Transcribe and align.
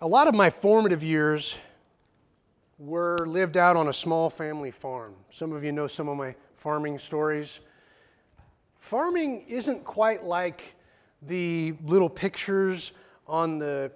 A 0.00 0.06
lot 0.06 0.28
of 0.28 0.34
my 0.34 0.48
formative 0.48 1.02
years 1.02 1.56
were 2.78 3.26
lived 3.26 3.56
out 3.56 3.74
on 3.74 3.88
a 3.88 3.92
small 3.92 4.30
family 4.30 4.70
farm. 4.70 5.14
Some 5.28 5.50
of 5.50 5.64
you 5.64 5.72
know 5.72 5.88
some 5.88 6.08
of 6.08 6.16
my 6.16 6.36
farming 6.54 7.00
stories. 7.00 7.58
Farming 8.78 9.44
isn't 9.48 9.82
quite 9.82 10.22
like 10.22 10.76
the 11.22 11.74
little 11.84 12.08
pictures 12.08 12.92
on 13.26 13.58
the 13.58 13.90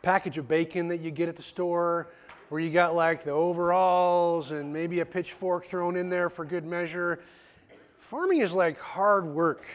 package 0.00 0.38
of 0.38 0.48
bacon 0.48 0.88
that 0.88 1.00
you 1.00 1.10
get 1.10 1.28
at 1.28 1.36
the 1.36 1.42
store, 1.42 2.08
where 2.48 2.62
you 2.62 2.70
got 2.70 2.94
like 2.94 3.22
the 3.22 3.30
overalls 3.30 4.52
and 4.52 4.72
maybe 4.72 5.00
a 5.00 5.04
pitchfork 5.04 5.66
thrown 5.66 5.96
in 5.96 6.08
there 6.08 6.30
for 6.30 6.46
good 6.46 6.64
measure. 6.64 7.20
Farming 7.98 8.40
is 8.40 8.54
like 8.54 8.78
hard 8.78 9.26
work. 9.26 9.66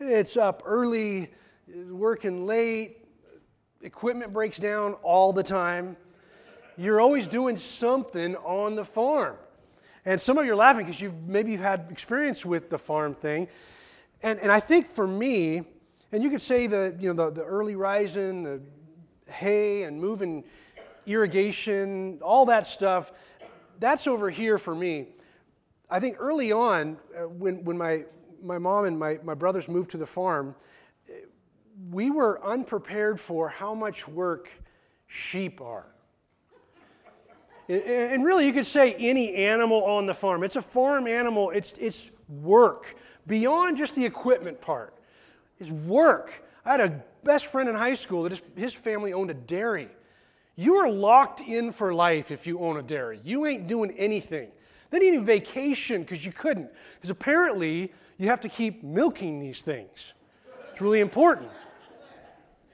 It's 0.00 0.36
up 0.36 0.64
early, 0.64 1.30
working 1.88 2.44
late, 2.44 2.99
equipment 3.82 4.32
breaks 4.32 4.58
down 4.58 4.94
all 5.02 5.32
the 5.32 5.42
time. 5.42 5.96
You're 6.76 7.00
always 7.00 7.26
doing 7.26 7.56
something 7.56 8.36
on 8.36 8.74
the 8.74 8.84
farm. 8.84 9.36
And 10.04 10.20
some 10.20 10.38
of 10.38 10.46
you 10.46 10.52
are 10.52 10.56
laughing 10.56 10.86
because 10.86 11.00
you've 11.00 11.26
maybe 11.26 11.52
you've 11.52 11.60
had 11.60 11.86
experience 11.90 12.44
with 12.44 12.70
the 12.70 12.78
farm 12.78 13.14
thing. 13.14 13.48
And, 14.22 14.38
and 14.40 14.50
I 14.50 14.60
think 14.60 14.86
for 14.86 15.06
me, 15.06 15.62
and 16.12 16.22
you 16.22 16.30
could 16.30 16.42
say 16.42 16.66
the, 16.66 16.96
you 16.98 17.12
know, 17.12 17.30
the, 17.30 17.42
the 17.42 17.44
early 17.44 17.76
rising, 17.76 18.42
the 18.42 18.60
hay 19.30 19.84
and 19.84 20.00
moving 20.00 20.44
irrigation, 21.06 22.18
all 22.22 22.46
that 22.46 22.66
stuff, 22.66 23.12
that's 23.78 24.06
over 24.06 24.30
here 24.30 24.58
for 24.58 24.74
me. 24.74 25.08
I 25.88 26.00
think 26.00 26.16
early 26.18 26.52
on, 26.52 26.98
uh, 27.16 27.28
when, 27.28 27.64
when 27.64 27.76
my, 27.76 28.04
my 28.42 28.58
mom 28.58 28.84
and 28.84 28.98
my, 28.98 29.18
my 29.22 29.34
brothers 29.34 29.68
moved 29.68 29.90
to 29.90 29.96
the 29.96 30.06
farm, 30.06 30.54
we 31.88 32.10
were 32.10 32.44
unprepared 32.44 33.18
for 33.18 33.48
how 33.48 33.74
much 33.74 34.06
work 34.06 34.50
sheep 35.06 35.60
are. 35.60 35.86
And 37.68 38.24
really, 38.24 38.46
you 38.46 38.52
could 38.52 38.66
say 38.66 38.94
any 38.94 39.34
animal 39.34 39.84
on 39.84 40.06
the 40.06 40.14
farm. 40.14 40.42
It's 40.42 40.56
a 40.56 40.62
farm 40.62 41.06
animal, 41.06 41.50
it's, 41.50 41.72
it's 41.74 42.10
work 42.28 42.96
beyond 43.26 43.76
just 43.76 43.94
the 43.94 44.04
equipment 44.04 44.60
part. 44.60 44.94
It's 45.60 45.70
work. 45.70 46.44
I 46.64 46.72
had 46.72 46.80
a 46.80 47.04
best 47.22 47.46
friend 47.46 47.68
in 47.68 47.76
high 47.76 47.94
school 47.94 48.24
that 48.24 48.32
his, 48.32 48.42
his 48.56 48.74
family 48.74 49.12
owned 49.12 49.30
a 49.30 49.34
dairy. 49.34 49.88
You 50.56 50.76
are 50.76 50.90
locked 50.90 51.40
in 51.40 51.70
for 51.70 51.94
life 51.94 52.30
if 52.30 52.46
you 52.46 52.58
own 52.58 52.76
a 52.76 52.82
dairy. 52.82 53.20
You 53.22 53.46
ain't 53.46 53.66
doing 53.66 53.92
anything. 53.92 54.50
They 54.90 54.98
didn't 54.98 55.14
even 55.14 55.26
vacation 55.26 56.02
because 56.02 56.24
you 56.26 56.32
couldn't. 56.32 56.70
Because 56.96 57.10
apparently, 57.10 57.92
you 58.18 58.26
have 58.26 58.40
to 58.40 58.48
keep 58.48 58.82
milking 58.82 59.38
these 59.38 59.62
things. 59.62 60.12
It's 60.72 60.80
really 60.80 61.00
important. 61.00 61.50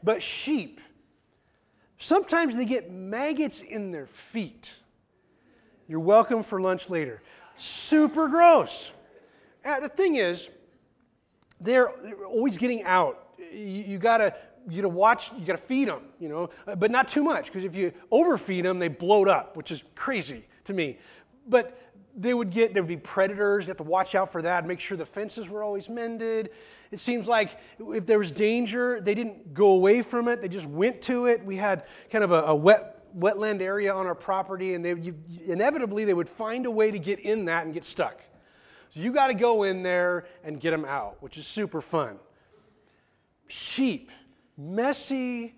But 0.06 0.22
sheep, 0.22 0.80
sometimes 1.98 2.56
they 2.56 2.64
get 2.64 2.92
maggots 2.92 3.60
in 3.60 3.90
their 3.90 4.06
feet. 4.06 4.72
You're 5.88 5.98
welcome 5.98 6.44
for 6.44 6.60
lunch 6.60 6.88
later. 6.88 7.22
Super 7.56 8.28
gross. 8.28 8.92
Uh, 9.64 9.80
the 9.80 9.88
thing 9.88 10.14
is, 10.14 10.48
they're, 11.60 11.88
always 12.24 12.56
getting 12.56 12.84
out. 12.84 13.30
You, 13.52 13.56
you 13.56 13.98
gotta 13.98 14.32
you 14.68 14.76
gotta 14.76 14.88
watch. 14.88 15.32
You 15.36 15.44
gotta 15.44 15.58
feed 15.58 15.88
them, 15.88 16.02
you 16.20 16.28
know, 16.28 16.50
uh, 16.68 16.76
but 16.76 16.92
not 16.92 17.08
too 17.08 17.24
much 17.24 17.46
because 17.46 17.64
if 17.64 17.74
you 17.74 17.92
overfeed 18.12 18.64
them, 18.64 18.78
they 18.78 18.86
bloat 18.86 19.26
up, 19.26 19.56
which 19.56 19.72
is 19.72 19.82
crazy 19.96 20.46
to 20.66 20.72
me. 20.72 20.98
But 21.48 21.80
they 22.16 22.32
would 22.32 22.50
get 22.50 22.74
there 22.74 22.82
would 22.84 22.88
be 22.88 22.96
predators. 22.96 23.64
You 23.64 23.70
have 23.70 23.78
to 23.78 23.82
watch 23.82 24.14
out 24.14 24.30
for 24.30 24.41
that. 24.42 24.68
Make 24.68 24.78
sure 24.78 24.96
the 24.96 25.04
fences 25.04 25.48
were 25.48 25.64
always 25.64 25.88
mended. 25.88 26.50
It 26.90 27.00
seems 27.00 27.26
like 27.26 27.58
if 27.78 28.06
there 28.06 28.18
was 28.18 28.32
danger, 28.32 29.00
they 29.00 29.14
didn't 29.14 29.54
go 29.54 29.70
away 29.70 30.02
from 30.02 30.28
it. 30.28 30.40
They 30.40 30.48
just 30.48 30.66
went 30.66 31.02
to 31.02 31.26
it. 31.26 31.44
We 31.44 31.56
had 31.56 31.84
kind 32.10 32.24
of 32.24 32.32
a, 32.32 32.42
a 32.44 32.54
wet 32.54 32.96
wetland 33.18 33.62
area 33.62 33.92
on 33.94 34.06
our 34.06 34.14
property, 34.14 34.74
and 34.74 34.84
they, 34.84 34.94
you, 34.94 35.14
inevitably 35.46 36.04
they 36.04 36.14
would 36.14 36.28
find 36.28 36.66
a 36.66 36.70
way 36.70 36.90
to 36.90 36.98
get 36.98 37.18
in 37.20 37.46
that 37.46 37.64
and 37.64 37.72
get 37.72 37.84
stuck. 37.84 38.20
So 38.94 39.00
you 39.00 39.12
got 39.12 39.28
to 39.28 39.34
go 39.34 39.62
in 39.62 39.82
there 39.82 40.26
and 40.44 40.60
get 40.60 40.70
them 40.70 40.84
out, 40.84 41.22
which 41.22 41.38
is 41.38 41.46
super 41.46 41.80
fun. 41.80 42.19
Sheep, 43.46 44.10
messy. 44.56 45.54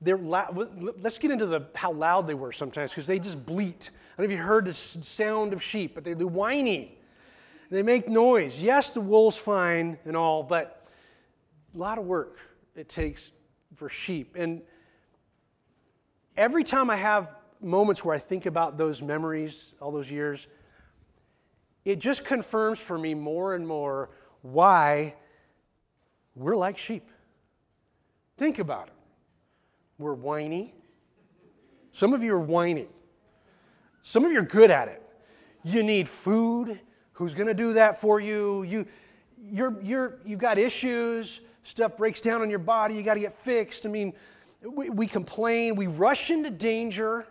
They're 0.00 0.18
loud. 0.18 0.56
let's 1.02 1.18
get 1.18 1.30
into 1.30 1.46
the, 1.46 1.66
how 1.74 1.92
loud 1.92 2.26
they 2.26 2.34
were 2.34 2.52
sometimes 2.52 2.90
because 2.90 3.06
they 3.06 3.18
just 3.18 3.44
bleat. 3.44 3.90
I 3.90 4.22
don't 4.22 4.28
know 4.28 4.34
if 4.34 4.38
you 4.38 4.44
heard 4.44 4.66
the 4.66 4.74
sound 4.74 5.52
of 5.52 5.62
sheep, 5.62 5.94
but 5.94 6.04
they're, 6.04 6.14
they're 6.14 6.26
whiny. 6.26 6.98
They 7.74 7.82
make 7.82 8.08
noise. 8.08 8.62
Yes, 8.62 8.92
the 8.92 9.00
wool's 9.00 9.36
fine 9.36 9.98
and 10.04 10.16
all, 10.16 10.44
but 10.44 10.86
a 11.74 11.76
lot 11.76 11.98
of 11.98 12.04
work 12.04 12.38
it 12.76 12.88
takes 12.88 13.32
for 13.74 13.88
sheep. 13.88 14.36
And 14.36 14.62
every 16.36 16.62
time 16.62 16.88
I 16.88 16.94
have 16.94 17.34
moments 17.60 18.04
where 18.04 18.14
I 18.14 18.20
think 18.20 18.46
about 18.46 18.78
those 18.78 19.02
memories, 19.02 19.74
all 19.80 19.90
those 19.90 20.08
years, 20.08 20.46
it 21.84 21.98
just 21.98 22.24
confirms 22.24 22.78
for 22.78 22.96
me 22.96 23.12
more 23.12 23.56
and 23.56 23.66
more 23.66 24.10
why 24.42 25.16
we're 26.36 26.54
like 26.54 26.78
sheep. 26.78 27.10
Think 28.38 28.60
about 28.60 28.86
it. 28.86 28.94
We're 29.98 30.14
whiny. 30.14 30.76
Some 31.90 32.12
of 32.12 32.22
you 32.22 32.34
are 32.34 32.40
whiny. 32.40 32.86
Some 34.02 34.24
of 34.24 34.30
you 34.30 34.38
are 34.38 34.42
good 34.42 34.70
at 34.70 34.86
it. 34.86 35.02
You 35.64 35.82
need 35.82 36.08
food. 36.08 36.78
Who's 37.14 37.34
going 37.34 37.46
to 37.46 37.54
do 37.54 37.72
that 37.74 38.00
for 38.00 38.20
you? 38.20 38.62
You, 38.64 38.86
you're, 39.50 39.80
you're, 39.82 40.18
you've 40.24 40.40
got 40.40 40.58
issues. 40.58 41.40
Stuff 41.62 41.96
breaks 41.96 42.20
down 42.20 42.42
on 42.42 42.50
your 42.50 42.58
body. 42.58 42.94
You 42.94 43.02
got 43.02 43.14
to 43.14 43.20
get 43.20 43.34
fixed. 43.34 43.86
I 43.86 43.88
mean, 43.88 44.12
we, 44.62 44.90
we 44.90 45.06
complain, 45.06 45.76
we 45.76 45.86
rush 45.86 46.30
into 46.30 46.50
danger. 46.50 47.26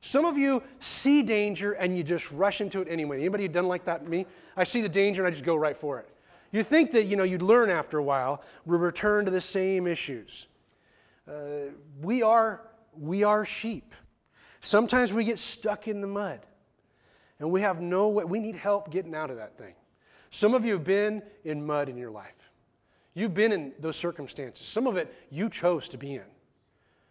Some 0.00 0.24
of 0.24 0.38
you 0.38 0.62
see 0.78 1.22
danger 1.22 1.72
and 1.72 1.96
you 1.96 2.02
just 2.02 2.30
rush 2.32 2.60
into 2.60 2.80
it 2.80 2.88
anyway. 2.88 3.18
Anybody 3.18 3.48
done 3.48 3.68
like 3.68 3.84
that? 3.84 4.08
Me? 4.08 4.26
I 4.56 4.64
see 4.64 4.80
the 4.80 4.88
danger 4.88 5.22
and 5.22 5.28
I 5.28 5.30
just 5.30 5.44
go 5.44 5.56
right 5.56 5.76
for 5.76 5.98
it. 5.98 6.08
You 6.52 6.62
think 6.62 6.90
that 6.92 7.04
you 7.04 7.16
know 7.16 7.22
you'd 7.22 7.42
learn 7.42 7.70
after 7.70 7.98
a 7.98 8.02
while. 8.02 8.42
We 8.64 8.76
return 8.76 9.24
to 9.24 9.30
the 9.30 9.40
same 9.40 9.86
issues. 9.86 10.46
Uh, 11.28 11.70
we 12.00 12.22
are 12.22 12.62
we 12.98 13.22
are 13.22 13.44
sheep. 13.44 13.94
Sometimes 14.60 15.12
we 15.12 15.24
get 15.24 15.38
stuck 15.38 15.86
in 15.86 16.00
the 16.00 16.06
mud, 16.06 16.40
and 17.40 17.50
we 17.50 17.62
have 17.62 17.80
no 17.80 18.08
way. 18.08 18.24
We 18.24 18.38
need 18.38 18.56
help 18.56 18.90
getting 18.90 19.14
out 19.14 19.30
of 19.30 19.36
that 19.38 19.58
thing. 19.58 19.74
Some 20.30 20.54
of 20.54 20.64
you 20.64 20.74
have 20.74 20.84
been 20.84 21.22
in 21.42 21.66
mud 21.66 21.88
in 21.88 21.96
your 21.96 22.10
life. 22.10 22.52
You've 23.14 23.34
been 23.34 23.50
in 23.50 23.72
those 23.80 23.96
circumstances. 23.96 24.66
Some 24.66 24.86
of 24.86 24.96
it 24.96 25.12
you 25.30 25.48
chose 25.48 25.88
to 25.88 25.98
be 25.98 26.14
in. 26.14 26.22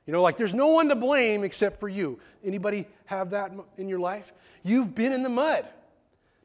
You 0.06 0.14
know, 0.14 0.22
like 0.22 0.38
there's 0.38 0.54
no 0.54 0.68
one 0.68 0.88
to 0.90 0.96
blame 0.96 1.44
except 1.44 1.80
for 1.80 1.90
you. 1.90 2.20
Anybody 2.44 2.88
have 3.06 3.32
that 3.32 3.52
in 3.78 3.90
your 3.90 4.00
life? 4.00 4.32
You've 4.64 4.96
been 4.96 5.12
in 5.12 5.24
the 5.24 5.30
mud. 5.30 5.68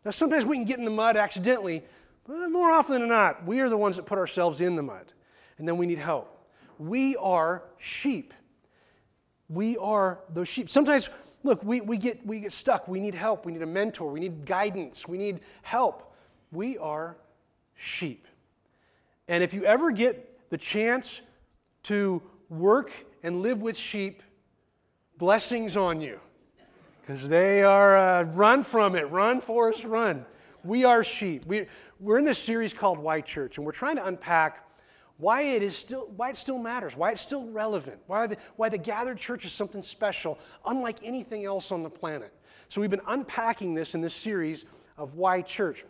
Now, 0.04 0.10
sometimes 0.10 0.44
we 0.44 0.56
can 0.56 0.64
get 0.64 0.78
in 0.78 0.84
the 0.84 0.90
mud 0.90 1.16
accidentally, 1.16 1.82
but 2.26 2.48
more 2.48 2.70
often 2.70 3.00
than 3.00 3.08
not, 3.08 3.46
we 3.46 3.60
are 3.60 3.68
the 3.68 3.76
ones 3.76 3.96
that 3.96 4.04
put 4.04 4.18
ourselves 4.18 4.60
in 4.60 4.76
the 4.76 4.82
mud, 4.82 5.12
and 5.56 5.66
then 5.66 5.78
we 5.78 5.86
need 5.86 5.98
help. 5.98 6.46
We 6.78 7.16
are 7.16 7.62
sheep. 7.78 8.34
We 9.48 9.78
are 9.78 10.20
those 10.28 10.48
sheep. 10.48 10.68
Sometimes, 10.68 11.08
look, 11.44 11.62
we, 11.62 11.80
we, 11.80 11.96
get, 11.98 12.26
we 12.26 12.40
get 12.40 12.52
stuck. 12.52 12.88
We 12.88 12.98
need 12.98 13.14
help. 13.14 13.46
We 13.46 13.52
need 13.52 13.62
a 13.62 13.66
mentor. 13.66 14.10
We 14.10 14.18
need 14.18 14.44
guidance. 14.44 15.06
We 15.06 15.18
need 15.18 15.40
help. 15.62 16.12
We 16.50 16.76
are 16.78 17.16
sheep. 17.76 18.26
And 19.28 19.44
if 19.44 19.54
you 19.54 19.64
ever 19.64 19.92
get 19.92 20.50
the 20.50 20.58
chance 20.58 21.20
to 21.84 22.22
work 22.48 22.90
and 23.22 23.42
live 23.42 23.62
with 23.62 23.76
sheep, 23.76 24.22
blessings 25.18 25.76
on 25.76 26.00
you. 26.00 26.18
Because 27.00 27.28
they 27.28 27.62
are, 27.62 27.96
uh, 27.96 28.22
run 28.24 28.62
from 28.62 28.96
it, 28.96 29.10
run, 29.10 29.40
Forrest, 29.40 29.84
run. 29.84 30.24
We 30.64 30.84
are 30.84 31.04
sheep. 31.04 31.44
We, 31.44 31.66
we're 32.00 32.18
in 32.18 32.24
this 32.24 32.38
series 32.38 32.72
called 32.72 32.98
Why 32.98 33.20
Church, 33.20 33.58
and 33.58 33.66
we're 33.66 33.72
trying 33.72 33.96
to 33.96 34.06
unpack 34.06 34.66
why 35.16 35.42
it 35.42 35.62
is 35.62 35.76
still 35.76 36.08
why 36.16 36.30
it 36.30 36.36
still 36.36 36.58
matters 36.58 36.96
why 36.96 37.12
it's 37.12 37.20
still 37.20 37.46
relevant 37.50 37.98
why 38.06 38.26
the, 38.26 38.36
why 38.56 38.68
the 38.68 38.78
gathered 38.78 39.18
church 39.18 39.44
is 39.44 39.52
something 39.52 39.82
special 39.82 40.38
unlike 40.66 40.98
anything 41.02 41.44
else 41.44 41.70
on 41.70 41.82
the 41.82 41.90
planet 41.90 42.32
so 42.68 42.80
we've 42.80 42.90
been 42.90 43.00
unpacking 43.06 43.74
this 43.74 43.94
in 43.94 44.00
this 44.00 44.14
series 44.14 44.64
of 44.96 45.14
why 45.14 45.40
church 45.40 45.84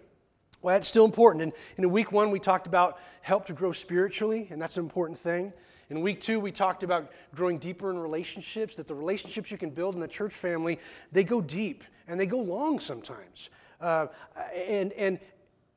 why 0.61 0.77
it's 0.77 0.89
still 0.89 1.05
important 1.05 1.43
and 1.43 1.53
in 1.77 1.91
week 1.91 2.13
one 2.13 2.31
we 2.31 2.39
talked 2.39 2.67
about 2.67 2.99
help 3.23 3.47
to 3.47 3.53
grow 3.53 3.73
spiritually 3.73 4.47
and 4.51 4.61
that's 4.61 4.77
an 4.77 4.85
important 4.85 5.19
thing 5.19 5.53
in 5.91 6.01
week 6.01 6.21
two, 6.21 6.41
we 6.41 6.51
talked 6.51 6.83
about 6.83 7.13
growing 7.35 7.59
deeper 7.59 7.91
in 7.91 7.99
relationships, 7.99 8.77
that 8.77 8.89
the 8.89 8.95
relationships 8.95 9.51
you 9.51 9.59
can 9.59 9.71
build 9.71 9.95
in 9.95 10.01
the 10.01 10.09
church 10.09 10.33
family, 10.33 10.79
they 11.13 11.25
go 11.25 11.41
deep 11.41 11.85
and 12.09 12.19
they 12.19 12.27
go 12.27 12.39
long 12.39 12.81
sometimes. 12.81 13.51
Uh, 13.81 14.07
and, 14.55 14.93
and, 14.93 15.19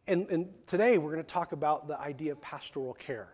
and, 0.07 0.30
and 0.30 0.50
today, 0.66 0.98
we're 0.98 1.12
going 1.12 1.24
to 1.24 1.30
talk 1.30 1.51
about 1.51 1.88
the 1.88 2.00
idea 2.00 2.31
of 2.31 2.42
pastoral 2.42 2.94
care. 2.94 3.27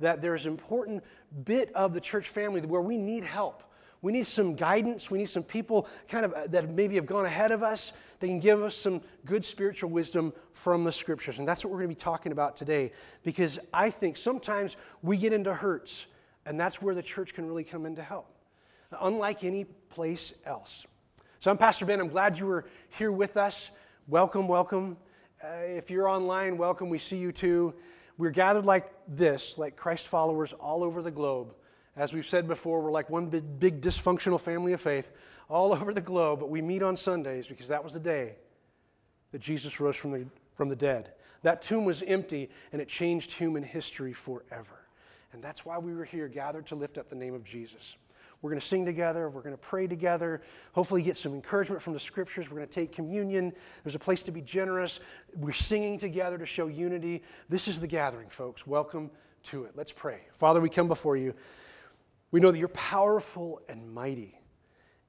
That 0.00 0.20
there's 0.20 0.46
an 0.46 0.52
important 0.52 1.04
bit 1.44 1.72
of 1.74 1.92
the 1.94 2.00
church 2.00 2.28
family 2.28 2.60
where 2.62 2.80
we 2.80 2.96
need 2.96 3.24
help. 3.24 3.62
We 4.02 4.12
need 4.12 4.26
some 4.26 4.54
guidance. 4.54 5.10
We 5.10 5.18
need 5.18 5.28
some 5.28 5.42
people 5.42 5.86
kind 6.08 6.24
of 6.24 6.32
uh, 6.32 6.46
that 6.48 6.70
maybe 6.70 6.94
have 6.94 7.04
gone 7.06 7.26
ahead 7.26 7.52
of 7.52 7.62
us. 7.62 7.92
They 8.18 8.28
can 8.28 8.40
give 8.40 8.62
us 8.62 8.74
some 8.74 9.02
good 9.26 9.44
spiritual 9.44 9.90
wisdom 9.90 10.32
from 10.52 10.84
the 10.84 10.92
scriptures. 10.92 11.38
And 11.38 11.46
that's 11.46 11.64
what 11.64 11.70
we're 11.70 11.78
going 11.78 11.90
to 11.90 11.94
be 11.94 12.00
talking 12.00 12.32
about 12.32 12.56
today 12.56 12.92
because 13.22 13.58
I 13.74 13.90
think 13.90 14.16
sometimes 14.16 14.76
we 15.02 15.18
get 15.18 15.32
into 15.34 15.52
hurts, 15.52 16.06
and 16.46 16.58
that's 16.58 16.80
where 16.80 16.94
the 16.94 17.02
church 17.02 17.34
can 17.34 17.46
really 17.46 17.64
come 17.64 17.84
in 17.84 17.96
to 17.96 18.02
help. 18.02 18.26
unlike 19.00 19.44
any 19.44 19.64
place 19.64 20.32
else. 20.44 20.86
So 21.38 21.50
I'm 21.50 21.58
Pastor 21.58 21.86
Ben. 21.86 22.00
I'm 22.00 22.08
glad 22.08 22.38
you 22.38 22.46
were 22.46 22.64
here 22.90 23.12
with 23.12 23.36
us. 23.36 23.70
Welcome, 24.08 24.48
welcome. 24.48 24.96
Uh, 25.42 25.48
if 25.64 25.90
you're 25.90 26.08
online, 26.08 26.58
welcome. 26.58 26.88
We 26.88 26.98
see 26.98 27.16
you 27.16 27.32
too. 27.32 27.74
We're 28.20 28.28
gathered 28.28 28.66
like 28.66 28.92
this, 29.08 29.56
like 29.56 29.76
Christ 29.76 30.06
followers 30.06 30.52
all 30.52 30.84
over 30.84 31.00
the 31.00 31.10
globe. 31.10 31.54
As 31.96 32.12
we've 32.12 32.26
said 32.26 32.46
before, 32.46 32.82
we're 32.82 32.90
like 32.90 33.08
one 33.08 33.30
big, 33.30 33.58
big 33.58 33.80
dysfunctional 33.80 34.38
family 34.38 34.74
of 34.74 34.80
faith 34.82 35.10
all 35.48 35.72
over 35.72 35.94
the 35.94 36.02
globe, 36.02 36.40
but 36.40 36.50
we 36.50 36.60
meet 36.60 36.82
on 36.82 36.98
Sundays 36.98 37.48
because 37.48 37.68
that 37.68 37.82
was 37.82 37.94
the 37.94 38.00
day 38.00 38.34
that 39.32 39.40
Jesus 39.40 39.80
rose 39.80 39.96
from 39.96 40.12
the, 40.12 40.26
from 40.54 40.68
the 40.68 40.76
dead. 40.76 41.12
That 41.44 41.62
tomb 41.62 41.86
was 41.86 42.02
empty 42.02 42.50
and 42.72 42.82
it 42.82 42.88
changed 42.88 43.32
human 43.32 43.62
history 43.62 44.12
forever. 44.12 44.84
And 45.32 45.42
that's 45.42 45.64
why 45.64 45.78
we 45.78 45.94
were 45.94 46.04
here, 46.04 46.28
gathered 46.28 46.66
to 46.66 46.74
lift 46.74 46.98
up 46.98 47.08
the 47.08 47.16
name 47.16 47.32
of 47.32 47.42
Jesus. 47.42 47.96
We're 48.42 48.50
going 48.50 48.60
to 48.60 48.66
sing 48.66 48.86
together. 48.86 49.28
We're 49.28 49.42
going 49.42 49.54
to 49.54 49.58
pray 49.58 49.86
together. 49.86 50.40
Hopefully, 50.72 51.02
get 51.02 51.16
some 51.16 51.34
encouragement 51.34 51.82
from 51.82 51.92
the 51.92 52.00
scriptures. 52.00 52.50
We're 52.50 52.56
going 52.56 52.68
to 52.68 52.74
take 52.74 52.92
communion. 52.92 53.52
There's 53.84 53.94
a 53.94 54.00
place 54.00 54.22
to 54.24 54.32
be 54.32 54.40
generous. 54.40 55.00
We're 55.34 55.52
singing 55.52 55.98
together 55.98 56.38
to 56.38 56.46
show 56.46 56.66
unity. 56.66 57.22
This 57.48 57.68
is 57.68 57.80
the 57.80 57.86
gathering, 57.86 58.30
folks. 58.30 58.66
Welcome 58.66 59.10
to 59.44 59.64
it. 59.64 59.72
Let's 59.74 59.92
pray. 59.92 60.20
Father, 60.32 60.60
we 60.60 60.70
come 60.70 60.88
before 60.88 61.16
you. 61.16 61.34
We 62.30 62.40
know 62.40 62.50
that 62.50 62.58
you're 62.58 62.68
powerful 62.68 63.60
and 63.68 63.92
mighty, 63.92 64.40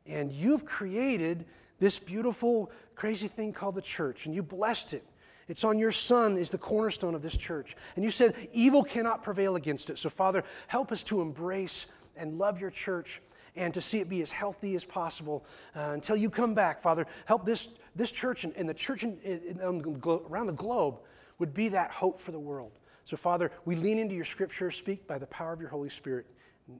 and 0.06 0.31
you've 0.31 0.66
created 0.66 1.45
this 1.78 2.00
beautiful, 2.00 2.72
crazy 2.95 3.28
thing 3.28 3.54
called 3.54 3.75
the 3.75 3.81
church, 3.81 4.25
and 4.25 4.36
you 4.36 4.44
blessed 4.44 4.94
it. 4.94 5.06
It's 5.48 5.63
on 5.63 5.80
your 5.80 5.92
Son 5.92 6.38
is 6.38 6.51
the 6.51 6.57
cornerstone 6.57 7.16
of 7.16 7.22
this 7.22 7.36
church. 7.36 7.75
And 7.95 8.06
you 8.06 8.12
said 8.12 8.36
evil 8.54 8.83
cannot 8.83 9.24
prevail 9.24 9.56
against 9.56 9.89
it. 9.89 9.98
So, 9.98 10.10
Father, 10.10 10.44
help 10.68 10.92
us 10.92 11.04
to 11.06 11.22
embrace 11.22 11.88
and 12.15 12.37
love 12.37 12.59
your 12.59 12.69
church 12.69 13.21
and 13.55 13.73
to 13.73 13.81
see 13.81 13.99
it 13.99 14.07
be 14.07 14.21
as 14.21 14.31
healthy 14.31 14.75
as 14.75 14.85
possible 14.85 15.45
uh, 15.75 15.91
until 15.93 16.15
you 16.15 16.29
come 16.29 16.53
back, 16.53 16.79
Father. 16.79 17.05
Help 17.25 17.45
this, 17.45 17.69
this 17.95 18.11
church 18.11 18.43
and, 18.43 18.53
and 18.55 18.67
the 18.67 18.73
church 18.73 19.03
in, 19.03 19.17
in, 19.19 19.59
around 19.61 20.47
the 20.47 20.53
globe 20.53 20.99
would 21.39 21.53
be 21.53 21.67
that 21.69 21.91
hope 21.91 22.19
for 22.19 22.31
the 22.31 22.39
world. 22.39 22.71
So, 23.03 23.17
Father, 23.17 23.51
we 23.65 23.75
lean 23.75 23.97
into 23.97 24.15
your 24.15 24.25
scripture. 24.25 24.71
Speak 24.71 25.07
by 25.07 25.17
the 25.17 25.27
power 25.27 25.51
of 25.51 25.59
your 25.59 25.69
Holy 25.69 25.89
Spirit. 25.89 26.27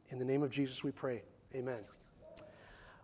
In 0.10 0.20
the 0.20 0.26
name 0.26 0.44
of 0.44 0.52
Jesus, 0.52 0.84
we 0.84 0.92
pray. 0.92 1.24
Amen. 1.54 1.80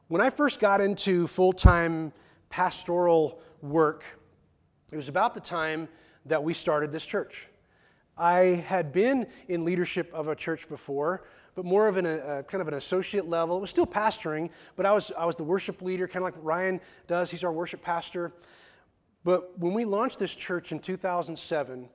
When 0.08 0.22
I 0.22 0.30
first 0.30 0.60
got 0.60 0.80
into 0.80 1.28
full 1.28 1.52
time 1.52 2.14
pastoral 2.50 3.42
work, 3.62 4.06
it 4.92 4.96
was 4.96 5.10
about 5.10 5.34
the 5.34 5.42
time 5.42 5.90
that 6.26 6.42
we 6.42 6.54
started 6.54 6.92
this 6.92 7.06
church. 7.06 7.48
I 8.18 8.64
had 8.68 8.92
been 8.92 9.28
in 9.48 9.66
leadership 9.66 10.12
of 10.14 10.28
a 10.28 10.36
church 10.36 10.70
before, 10.70 11.26
but 11.58 11.66
more 11.66 11.88
of 11.88 11.98
an, 11.98 12.06
a, 12.06 12.44
kind 12.44 12.62
of 12.62 12.68
an 12.68 12.76
associate 12.76 13.28
level. 13.28 13.58
It 13.58 13.62
was 13.62 13.72
still 13.72 13.88
pastoring, 13.88 14.52
but 14.76 14.86
I 14.86 14.94
was, 14.94 15.12
I 15.18 15.26
was 15.26 15.36
the 15.36 15.44
worship 15.44 15.82
leader, 15.82 16.08
kind 16.08 16.18
of 16.18 16.26
like 16.26 16.36
Ryan 16.44 16.80
does. 17.08 17.32
He's 17.32 17.44
our 17.44 17.52
worship 17.52 17.82
pastor. 17.82 18.32
But 19.24 19.58
when 19.58 19.74
we 19.74 19.84
launched 19.84 20.20
this 20.20 20.36
church 20.36 20.72
in 20.72 20.78
2007, 20.78 21.90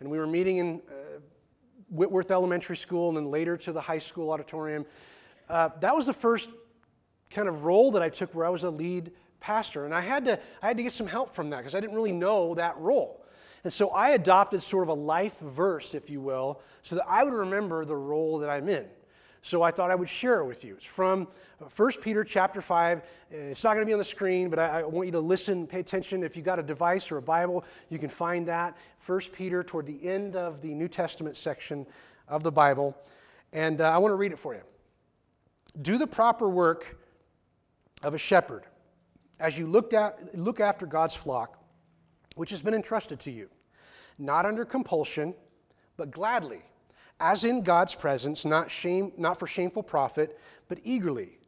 and 0.00 0.10
we 0.10 0.18
were 0.18 0.26
meeting 0.26 0.56
in 0.56 0.82
uh, 0.88 1.20
Whitworth 1.90 2.32
Elementary 2.32 2.76
School 2.76 3.06
and 3.08 3.16
then 3.16 3.30
later 3.30 3.56
to 3.58 3.70
the 3.70 3.80
high 3.80 4.00
school 4.00 4.32
auditorium, 4.32 4.84
uh, 5.48 5.68
that 5.78 5.94
was 5.94 6.06
the 6.06 6.12
first 6.12 6.50
kind 7.30 7.46
of 7.46 7.64
role 7.64 7.92
that 7.92 8.02
I 8.02 8.08
took 8.08 8.34
where 8.34 8.46
I 8.46 8.50
was 8.50 8.64
a 8.64 8.70
lead 8.70 9.12
pastor. 9.38 9.84
And 9.84 9.94
I 9.94 10.00
had 10.00 10.24
to, 10.24 10.40
I 10.60 10.66
had 10.66 10.76
to 10.76 10.82
get 10.82 10.92
some 10.92 11.06
help 11.06 11.32
from 11.32 11.50
that 11.50 11.58
because 11.58 11.76
I 11.76 11.78
didn't 11.78 11.94
really 11.94 12.10
know 12.10 12.56
that 12.56 12.76
role. 12.78 13.24
And 13.62 13.72
so 13.72 13.90
I 13.90 14.10
adopted 14.10 14.60
sort 14.60 14.82
of 14.82 14.88
a 14.88 14.94
life 14.94 15.38
verse, 15.38 15.94
if 15.94 16.10
you 16.10 16.20
will, 16.20 16.60
so 16.82 16.96
that 16.96 17.06
I 17.08 17.22
would 17.22 17.32
remember 17.32 17.84
the 17.84 17.94
role 17.94 18.38
that 18.40 18.50
I'm 18.50 18.68
in. 18.68 18.86
So 19.44 19.60
I 19.60 19.72
thought 19.72 19.90
I 19.90 19.94
would 19.94 20.08
share 20.08 20.40
it 20.40 20.46
with 20.46 20.64
you. 20.64 20.76
It's 20.76 20.86
from 20.86 21.28
1 21.76 21.90
Peter 22.00 22.24
chapter 22.24 22.62
5. 22.62 23.02
It's 23.30 23.62
not 23.62 23.74
going 23.74 23.82
to 23.82 23.86
be 23.86 23.92
on 23.92 23.98
the 23.98 24.04
screen, 24.04 24.48
but 24.48 24.58
I, 24.58 24.80
I 24.80 24.82
want 24.84 25.04
you 25.04 25.12
to 25.12 25.20
listen, 25.20 25.66
pay 25.66 25.80
attention. 25.80 26.22
If 26.22 26.34
you've 26.34 26.46
got 26.46 26.58
a 26.58 26.62
device 26.62 27.12
or 27.12 27.18
a 27.18 27.22
Bible, 27.22 27.62
you 27.90 27.98
can 27.98 28.08
find 28.08 28.48
that. 28.48 28.74
1 29.04 29.20
Peter, 29.34 29.62
toward 29.62 29.84
the 29.84 30.02
end 30.02 30.34
of 30.34 30.62
the 30.62 30.72
New 30.72 30.88
Testament 30.88 31.36
section 31.36 31.86
of 32.26 32.42
the 32.42 32.50
Bible. 32.50 32.96
And 33.52 33.82
uh, 33.82 33.90
I 33.90 33.98
want 33.98 34.12
to 34.12 34.16
read 34.16 34.32
it 34.32 34.38
for 34.38 34.54
you. 34.54 34.62
Do 35.82 35.98
the 35.98 36.06
proper 36.06 36.48
work 36.48 36.96
of 38.02 38.14
a 38.14 38.18
shepherd 38.18 38.64
as 39.38 39.58
you 39.58 39.66
looked 39.66 39.92
at, 39.92 40.38
look 40.38 40.58
after 40.58 40.86
God's 40.86 41.14
flock, 41.14 41.62
which 42.34 42.48
has 42.48 42.62
been 42.62 42.72
entrusted 42.72 43.20
to 43.20 43.30
you, 43.30 43.50
not 44.18 44.46
under 44.46 44.64
compulsion, 44.64 45.34
but 45.98 46.10
gladly, 46.10 46.62
as 47.20 47.44
in 47.44 47.62
God's 47.62 47.94
presence, 47.94 48.44
not, 48.44 48.70
shame, 48.70 49.12
not 49.16 49.38
for 49.38 49.46
shameful 49.46 49.82
profit, 49.82 50.38
but 50.68 50.78
eagerly. 50.82 51.38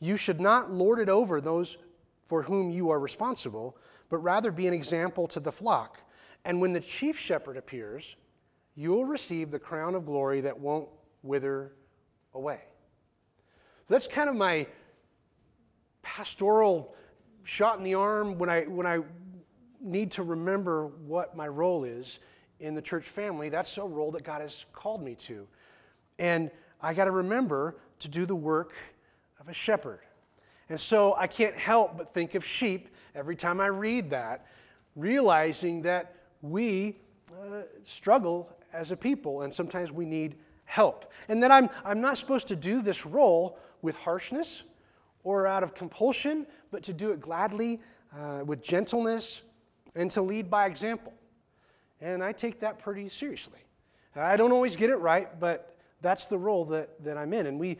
You 0.00 0.16
should 0.16 0.40
not 0.40 0.70
lord 0.70 0.98
it 0.98 1.08
over 1.08 1.40
those 1.40 1.78
for 2.26 2.42
whom 2.42 2.70
you 2.70 2.90
are 2.90 2.98
responsible, 2.98 3.76
but 4.08 4.18
rather 4.18 4.50
be 4.50 4.66
an 4.66 4.74
example 4.74 5.26
to 5.28 5.40
the 5.40 5.52
flock. 5.52 6.02
And 6.44 6.60
when 6.60 6.72
the 6.72 6.80
chief 6.80 7.18
shepherd 7.18 7.56
appears, 7.56 8.16
you 8.74 8.90
will 8.90 9.04
receive 9.04 9.50
the 9.50 9.58
crown 9.58 9.94
of 9.94 10.04
glory 10.04 10.40
that 10.42 10.58
won't 10.58 10.88
wither 11.22 11.72
away. 12.34 12.60
So 13.86 13.94
that's 13.94 14.06
kind 14.06 14.28
of 14.28 14.34
my 14.34 14.66
pastoral 16.02 16.94
shot 17.44 17.78
in 17.78 17.84
the 17.84 17.94
arm 17.94 18.38
when 18.38 18.50
I, 18.50 18.62
when 18.64 18.86
I 18.86 19.00
need 19.80 20.12
to 20.12 20.22
remember 20.22 20.86
what 20.86 21.36
my 21.36 21.46
role 21.46 21.84
is 21.84 22.18
in 22.64 22.74
the 22.74 22.82
church 22.82 23.04
family. 23.04 23.50
That's 23.50 23.76
a 23.76 23.82
role 23.82 24.10
that 24.12 24.24
God 24.24 24.40
has 24.40 24.64
called 24.72 25.02
me 25.02 25.14
to. 25.16 25.46
And 26.18 26.50
I 26.80 26.94
got 26.94 27.04
to 27.04 27.10
remember 27.10 27.76
to 28.00 28.08
do 28.08 28.24
the 28.24 28.34
work 28.34 28.72
of 29.38 29.48
a 29.48 29.52
shepherd. 29.52 30.00
And 30.68 30.80
so 30.80 31.14
I 31.16 31.26
can't 31.26 31.54
help 31.54 31.98
but 31.98 32.14
think 32.14 32.34
of 32.34 32.44
sheep 32.44 32.88
every 33.14 33.36
time 33.36 33.60
I 33.60 33.66
read 33.66 34.10
that, 34.10 34.46
realizing 34.96 35.82
that 35.82 36.14
we 36.40 36.96
uh, 37.30 37.62
struggle 37.82 38.50
as 38.72 38.92
a 38.92 38.96
people 38.96 39.42
and 39.42 39.52
sometimes 39.52 39.92
we 39.92 40.06
need 40.06 40.36
help. 40.64 41.12
And 41.28 41.42
that 41.42 41.50
I'm, 41.50 41.68
I'm 41.84 42.00
not 42.00 42.16
supposed 42.16 42.48
to 42.48 42.56
do 42.56 42.80
this 42.80 43.04
role 43.04 43.58
with 43.82 43.96
harshness 43.96 44.62
or 45.22 45.46
out 45.46 45.62
of 45.62 45.74
compulsion, 45.74 46.46
but 46.70 46.82
to 46.84 46.92
do 46.94 47.10
it 47.10 47.20
gladly, 47.20 47.80
uh, 48.18 48.42
with 48.44 48.62
gentleness, 48.62 49.42
and 49.94 50.10
to 50.12 50.22
lead 50.22 50.50
by 50.50 50.66
example. 50.66 51.12
And 52.00 52.22
I 52.22 52.32
take 52.32 52.60
that 52.60 52.78
pretty 52.78 53.08
seriously. 53.08 53.60
I 54.16 54.36
don't 54.36 54.52
always 54.52 54.76
get 54.76 54.90
it 54.90 54.96
right, 54.96 55.40
but 55.40 55.76
that's 56.00 56.26
the 56.26 56.38
role 56.38 56.64
that, 56.66 57.02
that 57.04 57.16
I'm 57.16 57.32
in. 57.32 57.46
And 57.46 57.58
we, 57.58 57.78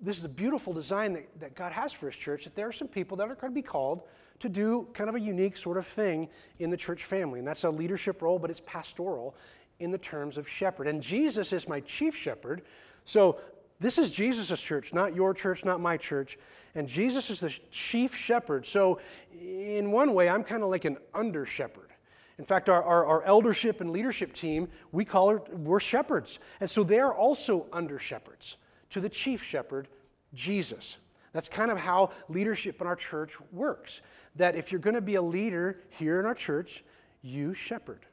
this 0.00 0.18
is 0.18 0.24
a 0.24 0.28
beautiful 0.28 0.72
design 0.72 1.12
that, 1.12 1.40
that 1.40 1.54
God 1.54 1.72
has 1.72 1.92
for 1.92 2.06
His 2.06 2.16
church, 2.16 2.44
that 2.44 2.54
there 2.56 2.66
are 2.66 2.72
some 2.72 2.88
people 2.88 3.16
that 3.18 3.28
are 3.28 3.34
going 3.34 3.52
to 3.52 3.54
be 3.54 3.62
called 3.62 4.02
to 4.40 4.48
do 4.48 4.88
kind 4.92 5.08
of 5.08 5.14
a 5.14 5.20
unique 5.20 5.56
sort 5.56 5.76
of 5.76 5.86
thing 5.86 6.28
in 6.58 6.70
the 6.70 6.76
church 6.76 7.04
family. 7.04 7.38
And 7.38 7.46
that's 7.46 7.64
a 7.64 7.70
leadership 7.70 8.20
role, 8.22 8.38
but 8.38 8.50
it's 8.50 8.60
pastoral 8.66 9.36
in 9.78 9.90
the 9.90 9.98
terms 9.98 10.38
of 10.38 10.48
shepherd. 10.48 10.88
And 10.88 11.02
Jesus 11.02 11.52
is 11.52 11.68
my 11.68 11.80
chief 11.80 12.16
shepherd. 12.16 12.62
So 13.04 13.38
this 13.78 13.98
is 13.98 14.10
Jesus' 14.10 14.60
church, 14.60 14.94
not 14.94 15.14
your 15.14 15.34
church, 15.34 15.64
not 15.64 15.80
my 15.80 15.96
church. 15.96 16.38
And 16.74 16.88
Jesus 16.88 17.30
is 17.30 17.40
the 17.40 17.54
chief 17.70 18.14
shepherd. 18.14 18.66
So, 18.66 19.00
in 19.32 19.90
one 19.90 20.14
way, 20.14 20.28
I'm 20.28 20.42
kind 20.42 20.62
of 20.62 20.70
like 20.70 20.84
an 20.84 20.96
under 21.14 21.44
shepherd. 21.44 21.85
In 22.38 22.44
fact, 22.44 22.68
our, 22.68 22.82
our, 22.82 23.06
our, 23.06 23.22
eldership 23.22 23.80
and 23.80 23.90
leadership 23.90 24.34
team, 24.34 24.68
we 24.92 25.04
call 25.04 25.30
it, 25.30 25.58
we're 25.58 25.80
shepherds. 25.80 26.38
And 26.60 26.68
so 26.68 26.84
they 26.84 27.00
are 27.00 27.14
also 27.14 27.66
under 27.72 27.98
shepherds 27.98 28.58
to 28.90 29.00
the 29.00 29.08
chief 29.08 29.42
shepherd, 29.42 29.88
Jesus. 30.34 30.98
That's 31.32 31.48
kind 31.48 31.70
of 31.70 31.78
how 31.78 32.10
leadership 32.28 32.80
in 32.80 32.86
our 32.86 32.96
church 32.96 33.38
works. 33.52 34.02
That 34.36 34.54
if 34.54 34.70
you're 34.70 34.80
going 34.80 34.94
to 34.94 35.00
be 35.00 35.14
a 35.14 35.22
leader 35.22 35.80
here 35.88 36.20
in 36.20 36.26
our 36.26 36.34
church, 36.34 36.84
you 37.22 37.54
shepherd. 37.54 38.04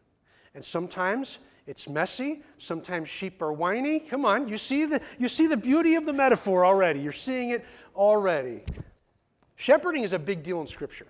And 0.56 0.63
sometimes 0.63 1.39
it's 1.68 1.89
messy. 1.89 2.44
Sometimes 2.58 3.10
sheep 3.10 3.42
are 3.42 3.51
whiny. 3.51 4.00
Come 4.00 4.24
on, 4.24 4.48
you 4.48 4.58
see 4.58 4.86
the, 4.86 5.01
you 5.20 5.27
see 5.27 5.48
the 5.48 5.58
beauty 5.58 5.96
of 5.96 6.06
the 6.06 6.13
metaphor 6.13 6.65
already. 6.65 7.01
You're 7.01 7.12
seeing 7.12 7.50
it 7.50 7.65
already. 7.96 8.62
Shepherding 9.56 10.03
is 10.03 10.13
a 10.13 10.20
big 10.20 10.44
deal 10.44 10.62
in 10.62 10.68
Scripture. 10.68 11.08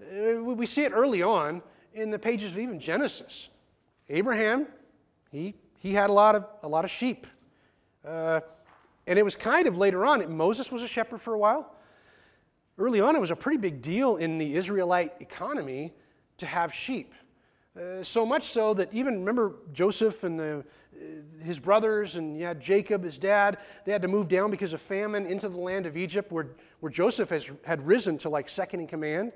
Uh, 0.00 0.42
we 0.42 0.66
see 0.66 0.84
it 0.84 0.92
early 0.92 1.22
on 1.22 1.62
in 1.94 2.10
the 2.10 2.18
pages 2.18 2.52
of 2.52 2.58
even 2.58 2.80
Genesis. 2.80 3.48
Abraham, 4.08 4.66
he, 5.30 5.54
he 5.78 5.92
had 5.92 6.10
a 6.10 6.12
lot 6.12 6.34
of, 6.34 6.46
a 6.62 6.68
lot 6.68 6.84
of 6.84 6.90
sheep. 6.90 7.26
Uh, 8.06 8.40
and 9.06 9.18
it 9.18 9.24
was 9.24 9.36
kind 9.36 9.66
of 9.66 9.76
later 9.76 10.04
on, 10.04 10.36
Moses 10.36 10.70
was 10.70 10.82
a 10.82 10.88
shepherd 10.88 11.20
for 11.20 11.34
a 11.34 11.38
while. 11.38 11.74
Early 12.78 13.00
on, 13.00 13.16
it 13.16 13.20
was 13.20 13.30
a 13.30 13.36
pretty 13.36 13.58
big 13.58 13.82
deal 13.82 14.16
in 14.16 14.38
the 14.38 14.54
Israelite 14.54 15.12
economy 15.20 15.92
to 16.38 16.46
have 16.46 16.72
sheep. 16.72 17.14
Uh, 17.76 18.02
so 18.02 18.26
much 18.26 18.44
so 18.48 18.74
that 18.74 18.92
even 18.92 19.20
remember 19.20 19.54
Joseph 19.72 20.24
and 20.24 20.38
the, 20.38 20.58
uh, 20.94 21.42
his 21.42 21.58
brothers, 21.58 22.16
and 22.16 22.36
you 22.36 22.44
had 22.44 22.60
Jacob, 22.60 23.02
his 23.02 23.18
dad, 23.18 23.58
they 23.84 23.92
had 23.92 24.02
to 24.02 24.08
move 24.08 24.28
down 24.28 24.50
because 24.50 24.72
of 24.72 24.80
famine 24.80 25.26
into 25.26 25.48
the 25.48 25.58
land 25.58 25.86
of 25.86 25.96
Egypt, 25.96 26.30
where, 26.30 26.48
where 26.80 26.92
Joseph 26.92 27.30
has, 27.30 27.50
had 27.64 27.86
risen 27.86 28.18
to 28.18 28.28
like 28.28 28.48
second 28.48 28.80
in 28.80 28.86
command. 28.86 29.32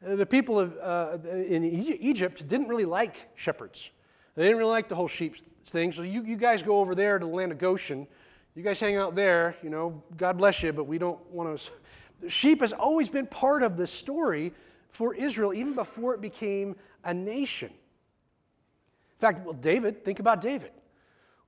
The 0.00 0.26
people 0.26 0.60
of, 0.60 0.76
uh, 0.80 1.18
in 1.28 1.64
Egypt 1.64 2.46
didn't 2.46 2.68
really 2.68 2.84
like 2.84 3.28
shepherds. 3.34 3.90
They 4.36 4.44
didn't 4.44 4.58
really 4.58 4.70
like 4.70 4.88
the 4.88 4.94
whole 4.94 5.08
sheep 5.08 5.36
thing. 5.66 5.90
So 5.92 6.02
you, 6.02 6.22
you 6.22 6.36
guys 6.36 6.62
go 6.62 6.78
over 6.78 6.94
there 6.94 7.18
to 7.18 7.26
the 7.26 7.32
land 7.32 7.50
of 7.50 7.58
Goshen. 7.58 8.06
You 8.54 8.62
guys 8.62 8.78
hang 8.78 8.96
out 8.96 9.14
there, 9.14 9.56
you 9.62 9.70
know, 9.70 10.02
God 10.16 10.38
bless 10.38 10.62
you, 10.62 10.72
but 10.72 10.84
we 10.84 10.98
don't 10.98 11.18
want 11.30 11.58
to. 11.58 12.30
Sheep 12.30 12.60
has 12.60 12.72
always 12.72 13.08
been 13.08 13.26
part 13.26 13.62
of 13.62 13.76
the 13.76 13.86
story 13.86 14.52
for 14.90 15.14
Israel, 15.14 15.52
even 15.52 15.74
before 15.74 16.14
it 16.14 16.20
became 16.20 16.76
a 17.04 17.14
nation. 17.14 17.68
In 17.70 19.20
fact, 19.20 19.44
well, 19.44 19.54
David, 19.54 20.04
think 20.04 20.20
about 20.20 20.40
David. 20.40 20.72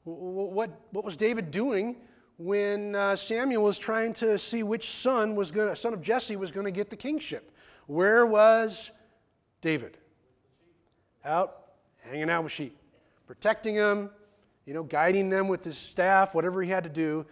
What, 0.05 0.71
what 0.91 1.05
was 1.05 1.17
David 1.17 1.51
doing 1.51 1.97
when 2.37 2.95
uh, 2.95 3.17
Samuel 3.17 3.63
was 3.63 3.79
trying 3.79 4.13
to 4.15 4.39
see 4.39 4.63
which 4.63 4.91
son 4.91 5.35
was 5.35 5.51
going 5.51 5.75
son 5.75 5.93
of 5.93 6.03
Jesse 6.03 6.37
was 6.37 6.51
going 6.51 6.65
to 6.65 6.73
get 6.73 6.91
the 6.91 6.97
kingship? 6.97 7.53
Where 7.91 8.25
was 8.25 8.93
David? 9.63 9.99
Out 11.25 11.73
hanging 12.09 12.31
out 12.31 12.45
with 12.45 12.53
sheep, 12.53 12.79
protecting 13.27 13.75
them, 13.75 14.11
you 14.65 14.75
know, 14.75 14.85
guiding 14.85 15.29
them 15.29 15.49
with 15.49 15.65
his 15.65 15.77
staff, 15.77 16.33
whatever 16.33 16.63
he 16.63 16.71
had 16.71 16.85
to 16.85 16.89
do. 16.89 17.27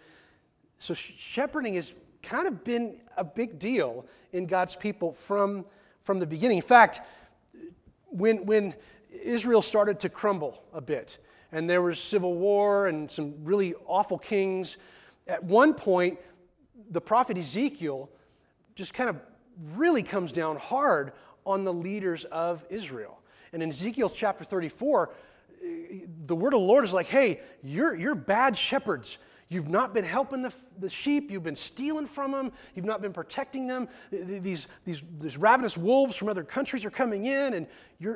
So 0.81 0.95
shepherding 0.95 1.75
has 1.75 1.95
kind 2.25 2.49
of 2.49 2.65
been 2.65 3.00
a 3.17 3.23
big 3.23 3.61
deal 3.61 4.05
in 4.33 4.47
God's 4.47 4.75
people 4.75 5.12
from, 5.12 5.65
from 6.03 6.19
the 6.19 6.27
beginning. 6.27 6.57
In 6.57 6.65
fact, 6.65 7.03
when, 8.07 8.45
when 8.45 8.75
Israel 9.12 9.62
started 9.62 10.00
to 10.00 10.09
crumble 10.09 10.61
a 10.75 10.81
bit, 10.81 11.19
and 11.53 11.71
there 11.71 11.83
was 11.83 12.00
civil 12.00 12.35
war 12.35 12.88
and 12.88 13.09
some 13.12 13.45
really 13.45 13.75
awful 13.87 14.19
kings, 14.19 14.77
at 15.29 15.45
one 15.45 15.73
point, 15.73 16.19
the 16.91 17.00
prophet 17.00 17.38
Ezekiel 17.38 18.11
just 18.75 18.93
kind 18.93 19.09
of 19.09 19.21
really 19.75 20.03
comes 20.03 20.33
down 20.33 20.57
hard 20.57 21.12
on 21.45 21.65
the 21.65 21.73
leaders 21.73 22.25
of 22.25 22.65
Israel. 22.71 23.19
And 23.53 23.62
in 23.62 23.71
Ezekiel 23.71 24.11
chapter 24.11 24.45
34, 24.45 25.11
the 26.27 26.37
word 26.37 26.55
of 26.55 26.61
the 26.61 26.67
Lord 26.67 26.85
is 26.85 26.93
like, 26.93 27.07
hey, 27.07 27.41
you're, 27.62 27.95
you're 27.95 28.15
bad 28.15 28.57
shepherds. 28.57 29.19
You've 29.49 29.69
not 29.69 29.95
been 29.95 30.05
helping 30.05 30.43
the, 30.43 30.53
the 30.79 30.91
sheep. 30.91 31.31
You've 31.31 31.43
been 31.43 31.57
stealing 31.57 32.07
from 32.07 32.33
them. 32.33 32.53
You've 32.75 32.85
not 32.85 33.00
been 33.00 33.15
protecting 33.15 33.67
them. 33.67 33.88
These, 34.11 34.69
these, 34.85 35.03
these 35.19 35.38
ravenous 35.38 35.77
wolves 35.77 36.17
from 36.17 36.29
other 36.29 36.45
countries 36.45 36.85
are 36.85 36.91
coming 36.91 37.27
in, 37.27 37.55
and 37.55 37.67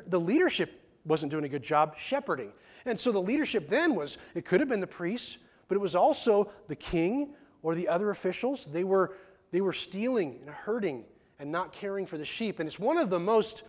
the 0.06 0.20
leadership 0.20 0.78
wasn't 1.04 1.32
doing 1.32 1.44
a 1.44 1.48
good 1.48 1.62
job 1.62 1.94
shepherding. 1.98 2.52
And 2.84 2.98
so 2.98 3.12
the 3.12 3.22
leadership 3.22 3.68
then 3.68 3.94
was 3.94 4.18
it 4.34 4.44
could 4.44 4.60
have 4.60 4.68
been 4.68 4.80
the 4.80 4.86
priests, 4.86 5.38
but 5.68 5.76
it 5.76 5.80
was 5.80 5.96
also 5.96 6.50
the 6.68 6.76
king 6.76 7.30
or 7.62 7.74
the 7.74 7.88
other 7.88 8.10
officials. 8.10 8.66
They 8.66 8.84
were, 8.84 9.14
they 9.52 9.60
were 9.62 9.72
stealing 9.72 10.38
and 10.42 10.50
hurting 10.50 11.04
and 11.42 11.50
not 11.50 11.72
caring 11.72 12.06
for 12.06 12.16
the 12.16 12.24
sheep. 12.24 12.60
And 12.60 12.68
it's 12.68 12.78
one 12.78 12.96
of 12.96 13.10
the 13.10 13.18
most, 13.18 13.64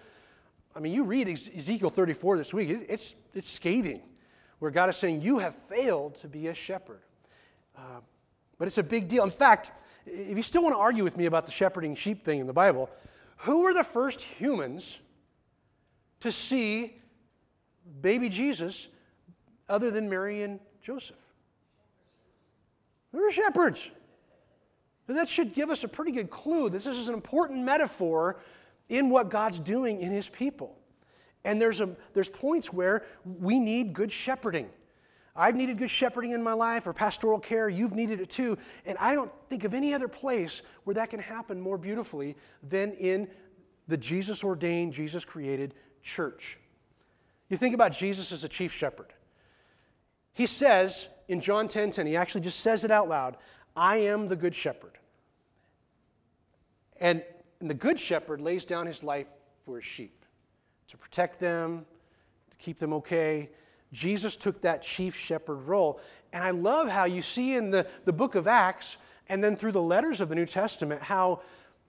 I 0.75 0.79
mean, 0.79 0.93
you 0.93 1.03
read 1.03 1.27
Ezekiel 1.27 1.89
34 1.89 2.37
this 2.37 2.53
week, 2.53 2.69
it's, 2.69 3.15
it's 3.33 3.49
scathing, 3.49 4.03
where 4.59 4.69
God 4.69 4.89
is 4.89 4.95
saying, 4.95 5.21
You 5.21 5.39
have 5.39 5.55
failed 5.55 6.15
to 6.21 6.27
be 6.27 6.49
a 6.49 6.53
shepherd. 6.53 7.01
Uh, 7.75 8.01
but 8.59 8.67
it's 8.67 8.77
a 8.77 8.83
big 8.83 9.07
deal. 9.07 9.23
In 9.23 9.31
fact, 9.31 9.71
if 10.05 10.37
you 10.37 10.43
still 10.43 10.61
want 10.61 10.75
to 10.75 10.79
argue 10.79 11.03
with 11.03 11.17
me 11.17 11.25
about 11.25 11.47
the 11.47 11.51
shepherding 11.51 11.95
sheep 11.95 12.23
thing 12.23 12.39
in 12.39 12.45
the 12.45 12.53
Bible, 12.53 12.91
who 13.37 13.63
were 13.63 13.73
the 13.73 13.83
first 13.83 14.21
humans 14.21 14.99
to 16.19 16.31
see 16.31 17.01
baby 18.01 18.29
Jesus 18.29 18.87
other 19.67 19.89
than 19.89 20.07
Mary 20.07 20.43
and 20.43 20.59
Joseph? 20.83 21.17
They 23.11 23.19
were 23.19 23.31
shepherds. 23.31 23.89
And 25.07 25.17
that 25.17 25.27
should 25.27 25.53
give 25.53 25.69
us 25.69 25.83
a 25.83 25.87
pretty 25.87 26.11
good 26.11 26.29
clue. 26.29 26.69
that 26.69 26.83
This 26.83 26.87
is 26.97 27.07
an 27.07 27.13
important 27.13 27.63
metaphor 27.63 28.39
in 28.89 29.09
what 29.09 29.29
God's 29.29 29.59
doing 29.59 30.01
in 30.01 30.11
his 30.11 30.29
people. 30.29 30.77
And 31.43 31.61
there's, 31.61 31.81
a, 31.81 31.89
there's 32.13 32.29
points 32.29 32.71
where 32.71 33.05
we 33.25 33.59
need 33.59 33.93
good 33.93 34.11
shepherding. 34.11 34.69
I've 35.35 35.55
needed 35.55 35.77
good 35.77 35.89
shepherding 35.89 36.31
in 36.31 36.43
my 36.43 36.53
life 36.53 36.85
or 36.85 36.93
pastoral 36.93 37.39
care. 37.39 37.67
You've 37.67 37.93
needed 37.93 38.21
it 38.21 38.29
too. 38.29 38.57
And 38.85 38.97
I 38.99 39.15
don't 39.15 39.31
think 39.49 39.63
of 39.63 39.73
any 39.73 39.93
other 39.93 40.07
place 40.07 40.61
where 40.83 40.93
that 40.93 41.09
can 41.09 41.19
happen 41.19 41.59
more 41.59 41.77
beautifully 41.77 42.35
than 42.61 42.91
in 42.93 43.27
the 43.87 43.97
Jesus 43.97 44.43
ordained, 44.43 44.93
Jesus 44.93 45.25
created 45.25 45.73
church. 46.01 46.57
You 47.49 47.57
think 47.57 47.73
about 47.73 47.91
Jesus 47.91 48.31
as 48.31 48.43
a 48.43 48.49
chief 48.49 48.71
shepherd. 48.71 49.13
He 50.33 50.47
says 50.47 51.07
in 51.27 51.41
John 51.41 51.67
10 51.67 51.91
10, 51.91 52.07
he 52.07 52.15
actually 52.15 52.41
just 52.41 52.59
says 52.59 52.83
it 52.83 52.91
out 52.91 53.09
loud 53.09 53.37
I 53.75 53.97
am 53.97 54.27
the 54.27 54.35
good 54.35 54.55
shepherd. 54.55 54.97
And, 56.99 57.23
the 57.67 57.73
good 57.73 57.99
shepherd 57.99 58.41
lays 58.41 58.65
down 58.65 58.87
his 58.87 59.03
life 59.03 59.27
for 59.65 59.77
his 59.77 59.85
sheep 59.85 60.25
to 60.89 60.97
protect 60.97 61.39
them, 61.39 61.85
to 62.51 62.57
keep 62.57 62.77
them 62.77 62.93
okay. 62.93 63.49
Jesus 63.93 64.35
took 64.35 64.61
that 64.61 64.81
chief 64.81 65.17
shepherd 65.17 65.61
role. 65.61 66.01
And 66.33 66.43
I 66.43 66.51
love 66.51 66.89
how 66.89 67.05
you 67.05 67.21
see 67.21 67.55
in 67.55 67.71
the, 67.71 67.87
the 68.05 68.13
book 68.13 68.35
of 68.35 68.47
Acts 68.47 68.97
and 69.29 69.43
then 69.43 69.55
through 69.55 69.71
the 69.71 69.81
letters 69.81 70.19
of 70.19 70.29
the 70.29 70.35
New 70.35 70.45
Testament 70.45 71.01
how 71.01 71.41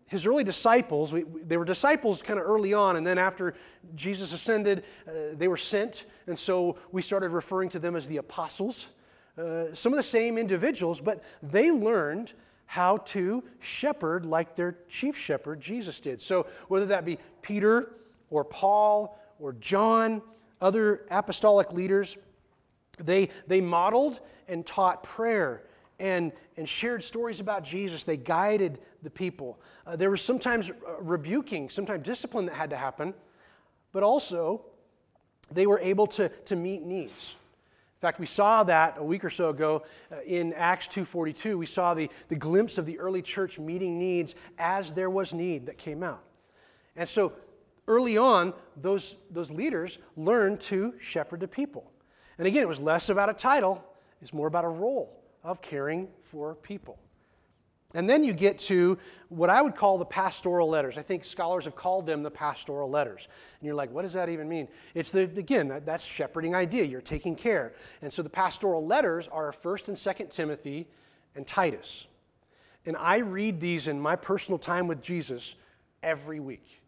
his 0.06 0.26
early 0.26 0.44
disciples, 0.44 1.12
we, 1.12 1.22
they 1.22 1.56
were 1.56 1.64
disciples 1.64 2.22
kind 2.22 2.38
of 2.38 2.46
early 2.46 2.74
on, 2.74 2.96
and 2.96 3.06
then 3.06 3.18
after 3.18 3.54
Jesus 3.96 4.32
ascended, 4.32 4.84
uh, 5.08 5.12
they 5.32 5.48
were 5.48 5.56
sent. 5.56 6.04
And 6.26 6.38
so 6.38 6.76
we 6.92 7.02
started 7.02 7.30
referring 7.30 7.70
to 7.70 7.78
them 7.78 7.96
as 7.96 8.06
the 8.06 8.18
apostles. 8.18 8.88
Uh, 9.36 9.74
some 9.74 9.92
of 9.92 9.96
the 9.96 10.02
same 10.02 10.38
individuals, 10.38 11.00
but 11.00 11.22
they 11.42 11.70
learned 11.70 12.32
how 12.66 12.98
to 12.98 13.42
shepherd 13.60 14.24
like 14.24 14.56
their 14.56 14.76
chief 14.88 15.16
shepherd, 15.16 15.60
Jesus 15.60 16.00
did. 16.00 16.20
So 16.20 16.46
whether 16.68 16.86
that 16.86 17.04
be 17.04 17.18
Peter 17.42 17.94
or 18.30 18.44
Paul 18.44 19.18
or 19.38 19.52
John, 19.54 20.22
other 20.60 21.04
apostolic 21.10 21.72
leaders, 21.72 22.16
they, 22.98 23.28
they 23.46 23.60
modeled 23.60 24.20
and 24.48 24.64
taught 24.64 25.02
prayer 25.02 25.62
and, 25.98 26.32
and 26.56 26.68
shared 26.68 27.02
stories 27.02 27.40
about 27.40 27.64
Jesus. 27.64 28.04
They 28.04 28.16
guided 28.16 28.78
the 29.02 29.10
people. 29.10 29.58
Uh, 29.86 29.96
there 29.96 30.10
was 30.10 30.22
sometimes 30.22 30.70
rebuking, 31.00 31.70
sometimes 31.70 32.04
discipline 32.04 32.46
that 32.46 32.54
had 32.54 32.70
to 32.70 32.76
happen, 32.76 33.14
but 33.92 34.02
also 34.02 34.64
they 35.52 35.66
were 35.66 35.78
able 35.80 36.06
to, 36.06 36.28
to 36.28 36.56
meet 36.56 36.82
needs. 36.82 37.34
In 38.04 38.06
fact, 38.08 38.20
we 38.20 38.26
saw 38.26 38.62
that 38.64 38.98
a 38.98 39.02
week 39.02 39.24
or 39.24 39.30
so 39.30 39.48
ago 39.48 39.82
uh, 40.12 40.16
in 40.26 40.52
Acts 40.52 40.88
2.42. 40.88 41.56
We 41.56 41.64
saw 41.64 41.94
the, 41.94 42.10
the 42.28 42.36
glimpse 42.36 42.76
of 42.76 42.84
the 42.84 42.98
early 42.98 43.22
church 43.22 43.58
meeting 43.58 43.98
needs 43.98 44.34
as 44.58 44.92
there 44.92 45.08
was 45.08 45.32
need 45.32 45.64
that 45.64 45.78
came 45.78 46.02
out. 46.02 46.22
And 46.96 47.08
so 47.08 47.32
early 47.88 48.18
on, 48.18 48.52
those, 48.76 49.16
those 49.30 49.50
leaders 49.50 49.96
learned 50.18 50.60
to 50.60 50.92
shepherd 51.00 51.40
the 51.40 51.48
people. 51.48 51.90
And 52.36 52.46
again, 52.46 52.62
it 52.62 52.68
was 52.68 52.78
less 52.78 53.08
about 53.08 53.30
a 53.30 53.32
title, 53.32 53.82
it's 54.20 54.34
more 54.34 54.48
about 54.48 54.66
a 54.66 54.68
role 54.68 55.22
of 55.42 55.62
caring 55.62 56.08
for 56.24 56.56
people. 56.56 56.98
And 57.94 58.10
then 58.10 58.24
you 58.24 58.32
get 58.32 58.58
to 58.60 58.98
what 59.28 59.48
I 59.48 59.62
would 59.62 59.76
call 59.76 59.98
the 59.98 60.04
pastoral 60.04 60.68
letters. 60.68 60.98
I 60.98 61.02
think 61.02 61.24
scholars 61.24 61.64
have 61.64 61.76
called 61.76 62.06
them 62.06 62.24
the 62.24 62.30
pastoral 62.30 62.90
letters. 62.90 63.28
And 63.60 63.66
you're 63.66 63.76
like, 63.76 63.92
what 63.92 64.02
does 64.02 64.14
that 64.14 64.28
even 64.28 64.48
mean? 64.48 64.66
It's 64.94 65.12
the, 65.12 65.22
again, 65.22 65.80
that's 65.84 66.04
shepherding 66.04 66.54
idea. 66.54 66.82
You're 66.82 67.00
taking 67.00 67.36
care. 67.36 67.72
And 68.02 68.12
so 68.12 68.22
the 68.22 68.28
pastoral 68.28 68.84
letters 68.84 69.28
are 69.28 69.52
1st 69.52 69.88
and 69.88 69.96
2nd 69.96 70.30
Timothy 70.30 70.88
and 71.36 71.46
Titus. 71.46 72.06
And 72.84 72.96
I 72.96 73.18
read 73.18 73.60
these 73.60 73.88
in 73.88 74.00
my 74.00 74.16
personal 74.16 74.58
time 74.58 74.88
with 74.88 75.00
Jesus 75.00 75.54
every 76.02 76.40
week. 76.40 76.80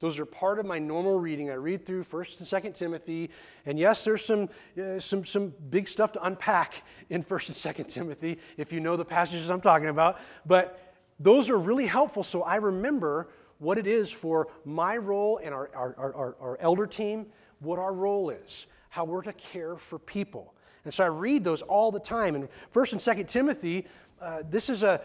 Those 0.00 0.18
are 0.18 0.24
part 0.24 0.58
of 0.58 0.66
my 0.66 0.78
normal 0.78 1.18
reading. 1.18 1.50
I 1.50 1.54
read 1.54 1.84
through 1.84 2.04
1st 2.04 2.38
and 2.38 2.64
2nd 2.64 2.74
Timothy, 2.74 3.30
and 3.66 3.78
yes, 3.78 4.02
there's 4.02 4.24
some, 4.24 4.48
uh, 4.80 4.98
some, 4.98 5.26
some 5.26 5.52
big 5.68 5.88
stuff 5.88 6.12
to 6.12 6.24
unpack 6.24 6.82
in 7.10 7.22
1st 7.22 7.66
and 7.66 7.76
2nd 7.76 7.88
Timothy 7.92 8.38
if 8.56 8.72
you 8.72 8.80
know 8.80 8.96
the 8.96 9.04
passages 9.04 9.50
I'm 9.50 9.60
talking 9.60 9.88
about, 9.88 10.18
but 10.46 10.94
those 11.20 11.50
are 11.50 11.58
really 11.58 11.86
helpful 11.86 12.22
so 12.22 12.42
I 12.42 12.56
remember 12.56 13.28
what 13.58 13.76
it 13.76 13.86
is 13.86 14.10
for 14.10 14.48
my 14.64 14.96
role 14.96 15.38
and 15.44 15.52
our, 15.52 15.70
our, 15.74 15.94
our, 15.98 16.36
our 16.40 16.58
elder 16.60 16.86
team, 16.86 17.26
what 17.58 17.78
our 17.78 17.92
role 17.92 18.30
is, 18.30 18.66
how 18.88 19.04
we're 19.04 19.22
to 19.22 19.34
care 19.34 19.76
for 19.76 19.98
people. 19.98 20.54
And 20.86 20.94
so 20.94 21.04
I 21.04 21.08
read 21.08 21.44
those 21.44 21.60
all 21.60 21.92
the 21.92 22.00
time. 22.00 22.34
And 22.34 22.48
1st 22.72 22.92
and 22.92 23.00
2nd 23.00 23.28
Timothy, 23.28 23.86
uh, 24.18 24.44
this 24.48 24.70
is 24.70 24.82
a, 24.82 25.02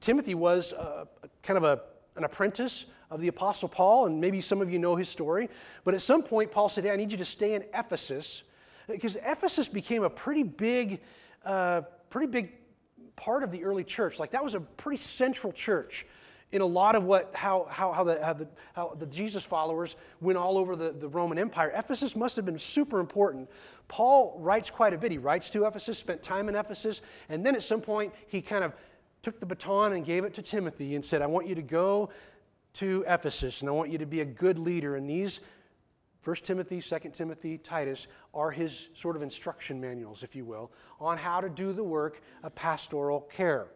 Timothy 0.00 0.34
was 0.34 0.72
a, 0.72 1.08
kind 1.42 1.56
of 1.56 1.64
a, 1.64 1.80
an 2.16 2.24
apprentice 2.24 2.84
of 3.10 3.20
the 3.20 3.28
Apostle 3.28 3.68
Paul, 3.68 4.06
and 4.06 4.20
maybe 4.20 4.40
some 4.40 4.60
of 4.60 4.70
you 4.70 4.78
know 4.78 4.96
his 4.96 5.08
story. 5.08 5.48
But 5.84 5.94
at 5.94 6.00
some 6.00 6.22
point, 6.22 6.50
Paul 6.50 6.68
said, 6.68 6.84
hey, 6.84 6.90
I 6.90 6.96
need 6.96 7.12
you 7.12 7.18
to 7.18 7.24
stay 7.24 7.54
in 7.54 7.64
Ephesus, 7.74 8.42
because 8.88 9.16
Ephesus 9.16 9.68
became 9.68 10.02
a 10.02 10.10
pretty 10.10 10.42
big, 10.42 11.00
uh, 11.44 11.82
pretty 12.10 12.28
big 12.28 12.52
part 13.16 13.42
of 13.42 13.50
the 13.50 13.64
early 13.64 13.84
church. 13.84 14.18
Like 14.18 14.30
that 14.32 14.44
was 14.44 14.54
a 14.54 14.60
pretty 14.60 15.02
central 15.02 15.52
church 15.52 16.06
in 16.52 16.60
a 16.60 16.66
lot 16.66 16.94
of 16.94 17.02
what 17.02 17.34
how 17.34 17.66
how, 17.68 17.92
how, 17.92 18.04
the, 18.04 18.24
how, 18.24 18.32
the, 18.32 18.48
how 18.74 18.96
the 18.98 19.06
Jesus 19.06 19.42
followers 19.42 19.96
went 20.20 20.38
all 20.38 20.58
over 20.58 20.76
the, 20.76 20.92
the 20.92 21.08
Roman 21.08 21.38
Empire. 21.38 21.72
Ephesus 21.74 22.14
must 22.14 22.36
have 22.36 22.44
been 22.44 22.58
super 22.58 23.00
important. 23.00 23.50
Paul 23.88 24.36
writes 24.38 24.70
quite 24.70 24.94
a 24.94 24.98
bit. 24.98 25.10
He 25.10 25.18
writes 25.18 25.50
to 25.50 25.64
Ephesus, 25.64 25.98
spent 25.98 26.22
time 26.22 26.48
in 26.48 26.54
Ephesus, 26.54 27.00
and 27.28 27.44
then 27.44 27.56
at 27.56 27.62
some 27.62 27.80
point 27.80 28.14
he 28.28 28.40
kind 28.40 28.62
of 28.62 28.74
took 29.22 29.40
the 29.40 29.46
baton 29.46 29.92
and 29.94 30.04
gave 30.04 30.24
it 30.24 30.34
to 30.34 30.42
Timothy 30.42 30.94
and 30.94 31.04
said, 31.04 31.20
I 31.20 31.26
want 31.26 31.48
you 31.48 31.56
to 31.56 31.62
go 31.62 32.10
to 32.76 33.04
Ephesus, 33.06 33.60
and 33.60 33.68
I 33.68 33.72
want 33.72 33.90
you 33.90 33.98
to 33.98 34.06
be 34.06 34.20
a 34.20 34.24
good 34.24 34.58
leader. 34.58 34.96
And 34.96 35.08
these 35.08 35.40
1 36.24 36.36
Timothy, 36.36 36.80
2 36.80 36.98
Timothy, 37.12 37.56
Titus 37.56 38.06
are 38.34 38.50
his 38.50 38.88
sort 38.96 39.16
of 39.16 39.22
instruction 39.22 39.80
manuals, 39.80 40.22
if 40.22 40.34
you 40.34 40.44
will, 40.44 40.72
on 41.00 41.18
how 41.18 41.40
to 41.40 41.48
do 41.48 41.72
the 41.72 41.84
work 41.84 42.20
of 42.42 42.54
pastoral 42.54 43.20
care. 43.20 43.68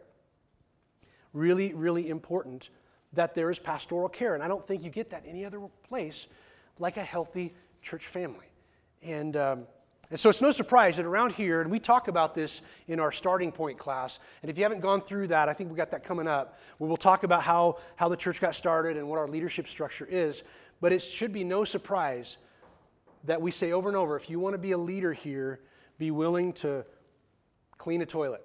Really, 1.33 1.73
really 1.73 2.09
important 2.09 2.69
that 3.13 3.35
there 3.35 3.49
is 3.49 3.57
pastoral 3.57 4.09
care. 4.09 4.35
And 4.35 4.43
I 4.43 4.47
don't 4.47 4.67
think 4.67 4.83
you 4.83 4.89
get 4.89 5.09
that 5.11 5.23
any 5.25 5.45
other 5.45 5.61
place 5.87 6.27
like 6.77 6.97
a 6.97 7.03
healthy 7.03 7.53
church 7.81 8.07
family. 8.07 8.47
And, 9.01 9.35
um, 9.37 9.67
and 10.11 10.19
so 10.19 10.29
it's 10.29 10.41
no 10.41 10.51
surprise 10.51 10.97
that 10.97 11.05
around 11.05 11.31
here, 11.31 11.61
and 11.61 11.71
we 11.71 11.79
talk 11.79 12.09
about 12.09 12.35
this 12.35 12.61
in 12.87 12.99
our 12.99 13.13
starting 13.13 13.49
point 13.51 13.77
class, 13.77 14.19
and 14.41 14.51
if 14.51 14.57
you 14.57 14.63
haven't 14.63 14.81
gone 14.81 15.01
through 15.01 15.27
that, 15.27 15.47
I 15.47 15.53
think 15.53 15.71
we 15.71 15.77
got 15.77 15.91
that 15.91 16.03
coming 16.03 16.27
up, 16.27 16.59
where 16.77 16.89
we'll 16.89 16.97
talk 16.97 17.23
about 17.23 17.43
how, 17.43 17.77
how 17.95 18.09
the 18.09 18.17
church 18.17 18.41
got 18.41 18.53
started 18.53 18.97
and 18.97 19.07
what 19.07 19.17
our 19.17 19.27
leadership 19.29 19.69
structure 19.69 20.05
is. 20.05 20.43
But 20.81 20.91
it 20.91 21.01
should 21.01 21.31
be 21.31 21.45
no 21.45 21.63
surprise 21.63 22.37
that 23.23 23.41
we 23.41 23.51
say 23.51 23.71
over 23.71 23.87
and 23.87 23.97
over 23.97 24.17
if 24.17 24.29
you 24.29 24.37
want 24.37 24.53
to 24.53 24.57
be 24.57 24.73
a 24.73 24.77
leader 24.77 25.13
here, 25.13 25.61
be 25.97 26.11
willing 26.11 26.51
to 26.53 26.85
clean 27.77 28.01
a 28.01 28.05
toilet, 28.05 28.43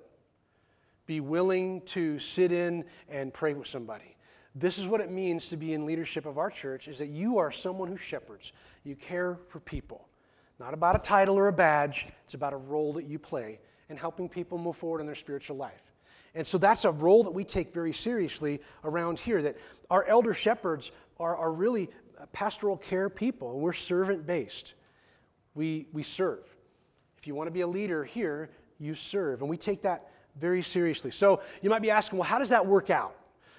be 1.06 1.20
willing 1.20 1.80
to 1.86 2.20
sit 2.20 2.52
in 2.52 2.84
and 3.08 3.34
pray 3.34 3.54
with 3.54 3.66
somebody. 3.66 4.16
This 4.54 4.78
is 4.78 4.86
what 4.86 5.00
it 5.00 5.10
means 5.10 5.50
to 5.50 5.56
be 5.56 5.74
in 5.74 5.84
leadership 5.84 6.26
of 6.26 6.38
our 6.38 6.50
church 6.50 6.86
is 6.86 6.98
that 6.98 7.08
you 7.08 7.38
are 7.38 7.50
someone 7.50 7.88
who 7.88 7.96
shepherds. 7.96 8.52
You 8.84 8.94
care 8.94 9.38
for 9.48 9.58
people. 9.60 10.08
Not 10.58 10.74
about 10.74 10.96
a 10.96 10.98
title 10.98 11.36
or 11.38 11.48
a 11.48 11.52
badge, 11.52 12.06
it's 12.24 12.34
about 12.34 12.52
a 12.52 12.56
role 12.56 12.94
that 12.94 13.04
you 13.04 13.18
play 13.18 13.60
in 13.88 13.96
helping 13.96 14.28
people 14.28 14.58
move 14.58 14.76
forward 14.76 15.00
in 15.00 15.06
their 15.06 15.14
spiritual 15.14 15.56
life. 15.56 15.82
And 16.34 16.46
so 16.46 16.58
that's 16.58 16.84
a 16.84 16.90
role 16.90 17.24
that 17.24 17.30
we 17.30 17.44
take 17.44 17.72
very 17.72 17.92
seriously 17.92 18.60
around 18.84 19.18
here, 19.18 19.40
that 19.42 19.56
our 19.90 20.04
elder 20.04 20.34
shepherds 20.34 20.90
are, 21.18 21.36
are 21.36 21.52
really 21.52 21.88
pastoral 22.32 22.76
care 22.76 23.08
people, 23.08 23.52
and 23.52 23.60
we're 23.60 23.72
servant 23.72 24.26
based. 24.26 24.74
We, 25.54 25.88
we 25.92 26.02
serve. 26.02 26.44
If 27.18 27.26
you 27.26 27.34
want 27.34 27.46
to 27.46 27.52
be 27.52 27.62
a 27.62 27.66
leader 27.66 28.04
here, 28.04 28.50
you 28.78 28.94
serve. 28.94 29.40
And 29.40 29.48
we 29.48 29.56
take 29.56 29.82
that 29.82 30.10
very 30.38 30.62
seriously. 30.62 31.10
So 31.10 31.40
you 31.62 31.70
might 31.70 31.82
be 31.82 31.90
asking, 31.90 32.18
well, 32.18 32.28
how 32.28 32.38
does 32.38 32.50
that 32.50 32.66
work 32.66 32.90
out? 32.90 33.16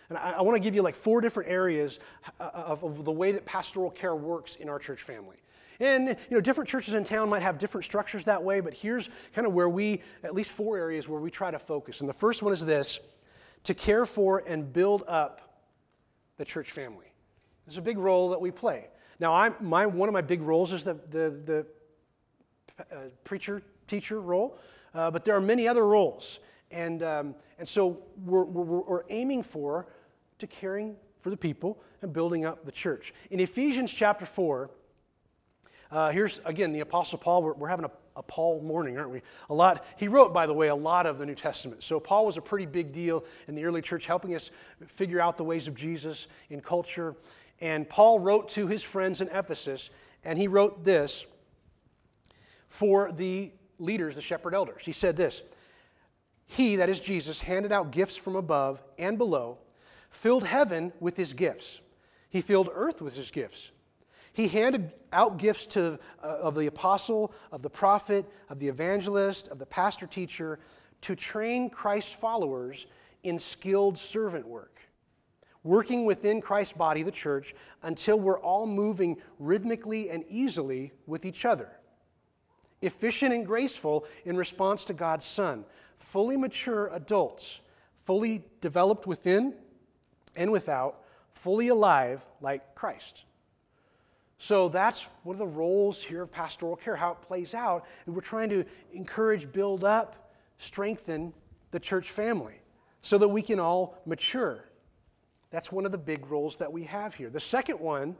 And 0.09 0.17
I, 0.17 0.33
I 0.33 0.41
want 0.41 0.55
to 0.55 0.59
give 0.59 0.75
you 0.75 0.83
like 0.83 0.95
four 0.95 1.21
different 1.21 1.49
areas 1.49 1.99
uh, 2.39 2.49
of, 2.53 2.83
of 2.83 3.03
the 3.03 3.11
way 3.11 3.31
that 3.31 3.45
pastoral 3.45 3.89
care 3.89 4.15
works 4.15 4.55
in 4.55 4.69
our 4.69 4.79
church 4.79 5.01
family. 5.01 5.37
And 5.79 6.09
you 6.09 6.15
know, 6.31 6.41
different 6.41 6.69
churches 6.69 6.93
in 6.93 7.03
town 7.03 7.29
might 7.29 7.41
have 7.41 7.57
different 7.57 7.85
structures 7.85 8.25
that 8.25 8.43
way, 8.43 8.59
but 8.59 8.73
here's 8.73 9.09
kind 9.33 9.45
of 9.47 9.53
where 9.53 9.69
we, 9.69 10.01
at 10.23 10.33
least 10.33 10.51
four 10.51 10.77
areas 10.77 11.07
where 11.07 11.19
we 11.19 11.31
try 11.31 11.51
to 11.51 11.59
focus. 11.59 12.01
And 12.01 12.09
the 12.09 12.13
first 12.13 12.41
one 12.41 12.53
is 12.53 12.65
this 12.65 12.99
to 13.63 13.73
care 13.73 14.05
for 14.05 14.43
and 14.47 14.71
build 14.71 15.03
up 15.07 15.63
the 16.37 16.45
church 16.45 16.71
family. 16.71 17.11
It's 17.65 17.77
a 17.77 17.81
big 17.81 17.97
role 17.97 18.29
that 18.29 18.41
we 18.41 18.51
play. 18.51 18.87
Now, 19.19 19.33
I'm, 19.33 19.55
my, 19.59 19.85
one 19.85 20.07
of 20.07 20.13
my 20.13 20.21
big 20.21 20.41
roles 20.41 20.71
is 20.71 20.83
the, 20.83 20.93
the, 21.09 21.29
the 21.45 21.65
uh, 22.79 22.95
preacher, 23.23 23.61
teacher 23.87 24.21
role, 24.21 24.57
uh, 24.93 25.11
but 25.11 25.25
there 25.25 25.35
are 25.35 25.41
many 25.41 25.67
other 25.67 25.85
roles. 25.85 26.39
And, 26.71 27.01
um, 27.03 27.35
and 27.57 27.67
so 27.67 28.03
we're, 28.23 28.43
we're, 28.43 28.81
we're 28.81 29.03
aiming 29.09 29.43
for 29.43 29.87
to 30.39 30.47
caring 30.47 30.95
for 31.19 31.29
the 31.29 31.37
people 31.37 31.81
and 32.01 32.13
building 32.13 32.45
up 32.45 32.65
the 32.65 32.71
church. 32.71 33.13
In 33.31 33.39
Ephesians 33.39 33.91
chapter 33.91 34.25
4, 34.25 34.69
uh, 35.91 36.11
here's 36.11 36.39
again 36.45 36.73
the 36.73 36.81
Apostle 36.81 37.17
Paul. 37.17 37.43
We're, 37.43 37.53
we're 37.53 37.67
having 37.67 37.85
a, 37.85 37.91
a, 38.15 38.23
Paul 38.23 38.61
morning, 38.61 38.97
aren't 38.97 39.11
we? 39.11 39.21
A 39.49 39.53
lot. 39.53 39.85
He 39.97 40.07
wrote, 40.07 40.33
by 40.33 40.45
the 40.45 40.53
way, 40.53 40.67
a 40.67 40.75
lot 40.75 41.05
of 41.05 41.17
the 41.17 41.25
New 41.25 41.35
Testament. 41.35 41.83
So 41.83 41.99
Paul 41.99 42.25
was 42.25 42.37
a 42.37 42.41
pretty 42.41 42.65
big 42.65 42.91
deal 42.91 43.23
in 43.47 43.55
the 43.55 43.63
early 43.63 43.81
church, 43.81 44.05
helping 44.05 44.35
us 44.35 44.51
figure 44.87 45.21
out 45.21 45.37
the 45.37 45.43
ways 45.43 45.67
of 45.67 45.75
Jesus 45.75 46.27
in 46.49 46.61
culture. 46.61 47.15
And 47.61 47.87
Paul 47.87 48.19
wrote 48.19 48.49
to 48.49 48.67
his 48.67 48.83
friends 48.83 49.21
in 49.21 49.29
Ephesus, 49.29 49.89
and 50.23 50.37
he 50.37 50.47
wrote 50.47 50.83
this 50.83 51.25
for 52.67 53.11
the 53.11 53.51
leaders, 53.79 54.15
the 54.15 54.21
shepherd 54.21 54.53
elders. 54.53 54.85
He 54.85 54.91
said 54.91 55.15
this 55.15 55.41
He, 56.45 56.75
that 56.75 56.89
is 56.89 56.99
Jesus, 56.99 57.41
handed 57.41 57.71
out 57.71 57.91
gifts 57.91 58.17
from 58.17 58.35
above 58.35 58.83
and 58.97 59.17
below, 59.17 59.59
filled 60.09 60.45
heaven 60.45 60.91
with 60.99 61.17
his 61.17 61.33
gifts. 61.33 61.81
He 62.29 62.41
filled 62.41 62.69
earth 62.73 63.01
with 63.01 63.15
his 63.15 63.31
gifts. 63.31 63.71
He 64.37 64.47
handed 64.47 64.93
out 65.11 65.39
gifts 65.39 65.65
to, 65.65 65.97
uh, 66.21 66.27
of 66.27 66.53
the 66.53 66.67
apostle, 66.67 67.33
of 67.51 67.63
the 67.63 67.71
prophet, 67.71 68.23
of 68.49 68.59
the 68.59 68.67
evangelist, 68.67 69.47
of 69.47 69.57
the 69.57 69.65
pastor 69.65 70.05
teacher 70.05 70.59
to 71.01 71.15
train 71.15 71.71
Christ's 71.71 72.11
followers 72.11 72.85
in 73.23 73.39
skilled 73.39 73.97
servant 73.97 74.47
work 74.47 74.79
working 75.63 76.05
within 76.05 76.39
Christ's 76.39 76.73
body, 76.73 77.01
the 77.01 77.09
church, 77.09 77.55
until 77.81 78.19
we're 78.19 78.39
all 78.39 78.67
moving 78.67 79.17
rhythmically 79.39 80.11
and 80.11 80.23
easily 80.29 80.93
with 81.07 81.25
each 81.25 81.43
other. 81.43 81.71
Efficient 82.83 83.33
and 83.33 83.43
graceful 83.43 84.05
in 84.23 84.37
response 84.37 84.85
to 84.85 84.93
God's 84.93 85.25
Son. 85.25 85.65
Fully 85.97 86.37
mature 86.37 86.91
adults, 86.93 87.59
fully 87.97 88.43
developed 88.61 89.07
within 89.07 89.55
and 90.35 90.51
without, 90.51 91.01
fully 91.33 91.69
alive 91.69 92.23
like 92.39 92.75
Christ. 92.75 93.23
So 94.37 94.69
that's 94.69 95.07
one 95.23 95.35
of 95.35 95.39
the 95.39 95.47
roles 95.47 96.03
here 96.03 96.23
of 96.23 96.31
pastoral 96.31 96.75
care, 96.75 96.95
how 96.95 97.11
it 97.11 97.21
plays 97.21 97.53
out. 97.53 97.85
And 98.05 98.13
we're 98.13 98.21
trying 98.21 98.49
to 98.49 98.65
encourage, 98.93 99.51
build 99.51 99.83
up, 99.83 100.31
strengthen 100.59 101.33
the 101.71 101.79
church 101.79 102.11
family 102.11 102.61
so 103.01 103.17
that 103.17 103.27
we 103.27 103.41
can 103.41 103.59
all 103.59 104.01
mature. 104.05 104.63
That's 105.49 105.71
one 105.71 105.85
of 105.85 105.91
the 105.91 105.97
big 105.97 106.27
roles 106.27 106.57
that 106.57 106.71
we 106.71 106.83
have 106.83 107.15
here. 107.15 107.29
The 107.29 107.39
second 107.39 107.79
one 107.79 108.15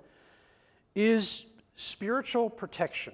is 0.96 1.46
spiritual 1.76 2.50
protection. 2.50 3.14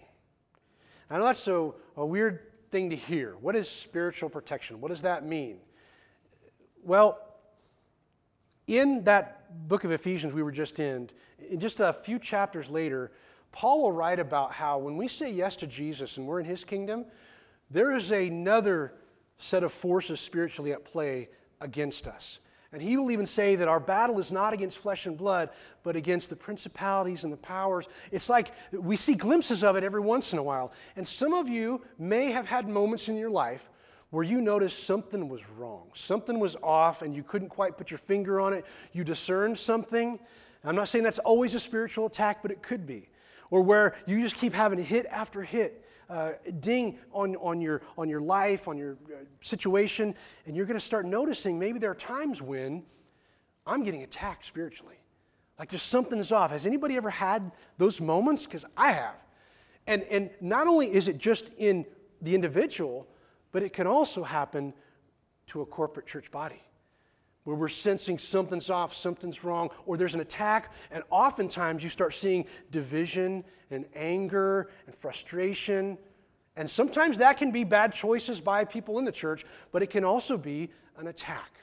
I 1.09 1.17
know 1.17 1.25
that's 1.25 1.47
a, 1.47 1.71
a 1.97 2.05
weird 2.05 2.39
thing 2.71 2.89
to 2.91 2.95
hear. 2.95 3.35
What 3.41 3.55
is 3.55 3.69
spiritual 3.69 4.29
protection? 4.29 4.79
What 4.79 4.89
does 4.89 5.01
that 5.01 5.25
mean? 5.25 5.57
Well, 6.83 7.19
in 8.67 9.03
that 9.03 9.67
book 9.67 9.83
of 9.83 9.91
Ephesians 9.91 10.33
we 10.33 10.43
were 10.43 10.51
just 10.51 10.79
in, 10.79 11.09
in 11.49 11.59
just 11.59 11.79
a 11.79 11.93
few 11.93 12.19
chapters 12.19 12.69
later, 12.69 13.11
Paul 13.51 13.83
will 13.83 13.91
write 13.91 14.19
about 14.19 14.51
how 14.51 14.79
when 14.79 14.97
we 14.97 15.07
say 15.07 15.31
yes 15.31 15.55
to 15.57 15.67
Jesus 15.67 16.17
and 16.17 16.25
we're 16.25 16.39
in 16.39 16.45
his 16.45 16.63
kingdom, 16.63 17.05
there 17.69 17.95
is 17.95 18.11
another 18.11 18.93
set 19.37 19.63
of 19.63 19.71
forces 19.71 20.19
spiritually 20.19 20.73
at 20.73 20.85
play 20.85 21.29
against 21.61 22.07
us. 22.07 22.39
And 22.71 22.81
he 22.81 22.97
will 22.97 23.11
even 23.11 23.27
say 23.27 23.55
that 23.55 23.67
our 23.67 23.79
battle 23.79 24.17
is 24.17 24.31
not 24.31 24.51
against 24.51 24.79
flesh 24.79 25.05
and 25.05 25.15
blood, 25.15 25.51
but 25.83 25.95
against 25.95 26.31
the 26.31 26.35
principalities 26.35 27.23
and 27.23 27.31
the 27.31 27.37
powers. 27.37 27.85
It's 28.11 28.29
like 28.29 28.51
we 28.71 28.95
see 28.95 29.13
glimpses 29.13 29.63
of 29.63 29.75
it 29.75 29.83
every 29.83 30.01
once 30.01 30.33
in 30.33 30.39
a 30.39 30.43
while. 30.43 30.73
And 30.95 31.07
some 31.07 31.33
of 31.33 31.47
you 31.47 31.83
may 31.99 32.31
have 32.31 32.47
had 32.47 32.67
moments 32.67 33.09
in 33.09 33.15
your 33.15 33.29
life 33.29 33.69
where 34.13 34.23
you 34.23 34.41
noticed 34.41 34.83
something 34.83 35.27
was 35.27 35.41
wrong, 35.57 35.87
something 35.95 36.39
was 36.39 36.55
off, 36.61 37.01
and 37.01 37.15
you 37.15 37.23
couldn't 37.23 37.49
quite 37.49 37.79
put 37.79 37.89
your 37.89 37.97
finger 37.97 38.39
on 38.39 38.53
it. 38.53 38.63
You 38.91 39.03
discerned 39.03 39.57
something. 39.57 40.19
I'm 40.63 40.75
not 40.75 40.87
saying 40.87 41.03
that's 41.03 41.17
always 41.17 41.55
a 41.55 41.59
spiritual 41.59 42.05
attack, 42.05 42.43
but 42.43 42.51
it 42.51 42.61
could 42.61 42.85
be. 42.85 43.09
Or 43.49 43.63
where 43.63 43.95
you 44.05 44.21
just 44.21 44.35
keep 44.35 44.53
having 44.53 44.77
hit 44.77 45.07
after 45.07 45.41
hit 45.41 45.83
uh, 46.11 46.33
ding 46.59 46.99
on, 47.11 47.35
on, 47.37 47.59
your, 47.59 47.81
on 47.97 48.07
your 48.07 48.21
life, 48.21 48.67
on 48.67 48.77
your 48.77 48.99
uh, 49.07 49.23
situation, 49.41 50.13
and 50.45 50.55
you're 50.55 50.67
going 50.67 50.79
to 50.79 50.85
start 50.85 51.07
noticing 51.07 51.57
maybe 51.57 51.79
there 51.79 51.89
are 51.89 51.95
times 51.95 52.39
when 52.39 52.83
I'm 53.65 53.81
getting 53.81 54.03
attacked 54.03 54.45
spiritually. 54.45 54.99
Like 55.57 55.71
just 55.71 55.87
something 55.87 56.19
is 56.19 56.31
off. 56.31 56.51
Has 56.51 56.67
anybody 56.67 56.97
ever 56.97 57.09
had 57.09 57.51
those 57.79 57.99
moments? 57.99 58.45
Because 58.45 58.63
I 58.77 58.91
have. 58.91 59.15
And, 59.87 60.03
and 60.03 60.29
not 60.39 60.67
only 60.67 60.93
is 60.93 61.07
it 61.07 61.17
just 61.17 61.49
in 61.57 61.87
the 62.21 62.35
individual, 62.35 63.07
but 63.53 63.63
it 63.63 63.71
can 63.71 63.87
also 63.87 64.23
happen 64.23 64.73
to 65.47 65.61
a 65.61 65.65
corporate 65.65 66.05
church 66.05 66.29
body 66.29 66.61
where 67.45 67.55
we're 67.55 67.69
sensing 67.69 68.17
something's 68.17 68.69
off, 68.69 68.95
something's 68.95 69.43
wrong, 69.43 69.69
or 69.85 69.95
there's 69.95 70.15
an 70.15 70.21
attack, 70.21 70.73
and 70.91 71.03
oftentimes 71.09 71.83
you 71.83 71.89
start 71.89 72.13
seeing 72.13 72.45
division 72.71 73.43
and 73.69 73.85
anger 73.95 74.69
and 74.85 74.95
frustration. 74.95 75.97
And 76.55 76.69
sometimes 76.69 77.17
that 77.17 77.37
can 77.37 77.51
be 77.51 77.63
bad 77.63 77.93
choices 77.93 78.41
by 78.41 78.65
people 78.65 78.97
in 78.97 79.05
the 79.05 79.11
church, 79.11 79.45
but 79.71 79.83
it 79.83 79.87
can 79.87 80.03
also 80.03 80.37
be 80.37 80.69
an 80.97 81.07
attack. 81.07 81.59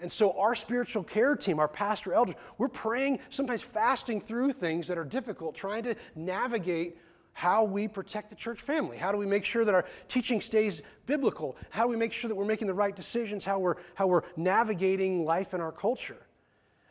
And 0.00 0.10
so, 0.10 0.38
our 0.38 0.54
spiritual 0.54 1.02
care 1.02 1.36
team, 1.36 1.58
our 1.58 1.68
pastor 1.68 2.14
elders, 2.14 2.36
we're 2.56 2.68
praying, 2.68 3.18
sometimes 3.28 3.62
fasting 3.62 4.22
through 4.22 4.52
things 4.54 4.86
that 4.88 4.96
are 4.96 5.04
difficult, 5.04 5.54
trying 5.54 5.82
to 5.82 5.94
navigate 6.14 6.96
how 7.32 7.64
we 7.64 7.88
protect 7.88 8.30
the 8.30 8.36
church 8.36 8.60
family. 8.60 8.96
How 8.96 9.12
do 9.12 9.18
we 9.18 9.26
make 9.26 9.44
sure 9.44 9.64
that 9.64 9.74
our 9.74 9.84
teaching 10.08 10.40
stays 10.40 10.82
biblical? 11.06 11.56
How 11.70 11.84
do 11.84 11.88
we 11.88 11.96
make 11.96 12.12
sure 12.12 12.28
that 12.28 12.34
we're 12.34 12.44
making 12.44 12.66
the 12.66 12.74
right 12.74 12.94
decisions? 12.94 13.44
How 13.44 13.58
we're, 13.58 13.76
how 13.94 14.06
we're 14.06 14.22
navigating 14.36 15.24
life 15.24 15.54
in 15.54 15.60
our 15.60 15.72
culture? 15.72 16.18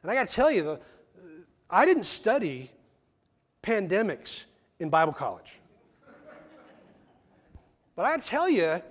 And 0.01 0.11
I 0.11 0.15
got 0.15 0.27
to 0.27 0.33
tell 0.33 0.51
you, 0.51 0.63
the, 0.63 0.79
I 1.69 1.85
didn't 1.85 2.05
study 2.05 2.71
pandemics 3.61 4.45
in 4.79 4.89
Bible 4.89 5.13
college. 5.13 5.59
But 7.95 8.05
I 8.05 8.17
tell 8.17 8.49
you, 8.49 8.81